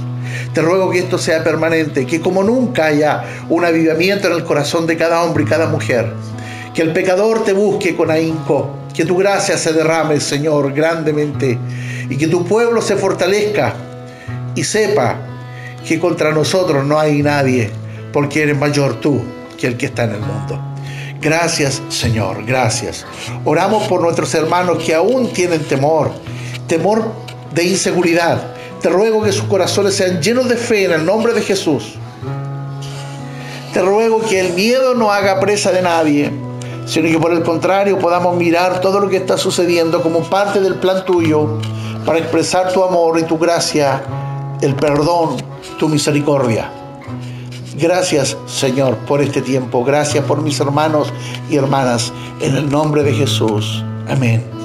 Te 0.55 0.63
ruego 0.63 0.91
que 0.91 1.01
esto 1.01 1.19
sea 1.19 1.45
permanente, 1.45 2.07
que 2.07 2.21
como 2.21 2.43
nunca 2.43 2.87
haya 2.87 3.23
un 3.51 3.65
avivamiento 3.65 4.29
en 4.29 4.35
el 4.35 4.45
corazón 4.45 4.87
de 4.87 4.97
cada 4.97 5.23
hombre 5.23 5.45
y 5.45 5.47
cada 5.47 5.67
mujer, 5.67 6.13
que 6.75 6.83
el 6.83 6.93
pecador 6.93 7.45
te 7.45 7.53
busque 7.53 7.95
con 7.95 8.11
ahínco, 8.11 8.71
que 8.99 9.05
tu 9.05 9.17
gracia 9.17 9.57
se 9.57 9.73
derrame, 9.73 10.19
Señor, 10.19 10.73
grandemente 10.73 11.57
y 12.11 12.17
que 12.17 12.27
tu 12.27 12.45
pueblo 12.45 12.83
se 12.83 12.97
fortalezca 12.97 13.73
y 14.57 14.65
sepa 14.65 15.15
que 15.87 16.01
contra 16.01 16.33
nosotros 16.33 16.85
no 16.85 16.99
hay 16.99 17.23
nadie, 17.23 17.71
porque 18.13 18.43
eres 18.43 18.59
mayor 18.59 18.99
tú 18.99 19.23
que 19.57 19.69
el 19.69 19.77
que 19.77 19.87
está 19.87 20.03
en 20.03 20.15
el 20.15 20.19
mundo. 20.19 20.61
Gracias, 21.21 21.81
Señor, 21.89 22.45
gracias. 22.45 23.07
Oramos 23.45 23.87
por 23.87 24.03
nuestros 24.03 24.35
hermanos 24.35 24.83
que 24.83 24.97
aún 24.97 25.33
tienen 25.33 25.63
temor, 25.63 26.11
temor 26.67 27.13
de 27.55 27.63
inseguridad. 27.67 28.53
Te 28.83 28.89
ruego 28.89 29.23
que 29.23 29.31
sus 29.31 29.45
corazones 29.45 29.95
sean 29.95 30.21
llenos 30.21 30.49
de 30.49 30.57
fe 30.57 30.87
en 30.87 30.91
el 30.91 31.07
nombre 31.07 31.35
de 31.35 31.43
Jesús. 31.43 31.95
Te 33.73 33.81
ruego 33.81 34.21
que 34.29 34.41
el 34.41 34.55
miedo 34.55 34.97
no 34.97 35.13
haga 35.13 35.39
presa 35.39 35.71
de 35.71 35.83
nadie, 35.83 36.33
sino 36.89 37.09
que 37.09 37.19
por 37.19 37.33
el 37.33 37.43
contrario 37.43 37.99
podamos 37.99 38.35
mirar 38.37 38.81
todo 38.81 38.99
lo 38.99 39.09
que 39.09 39.19
está 39.19 39.37
sucediendo 39.37 40.03
como 40.03 40.21
parte 40.21 40.61
del 40.61 40.77
plan 40.77 41.05
tuyo 41.05 41.59
para 42.07 42.19
expresar 42.19 42.73
tu 42.73 42.83
amor 42.83 43.19
y 43.19 43.25
tu 43.25 43.39
gracia, 43.39 44.03
el 44.63 44.75
perdón, 44.75 45.37
tu 45.79 45.89
misericordia. 45.89 46.73
Gracias, 47.77 48.37
Señor, 48.47 48.97
por 49.07 49.21
este 49.21 49.43
tiempo. 49.43 49.85
Gracias 49.85 50.25
por 50.25 50.41
mis 50.43 50.59
hermanos 50.59 51.13
y 51.51 51.57
hermanas. 51.57 52.13
En 52.41 52.57
el 52.57 52.69
nombre 52.71 53.03
de 53.03 53.13
Jesús. 53.13 53.85
Amén. 54.09 54.58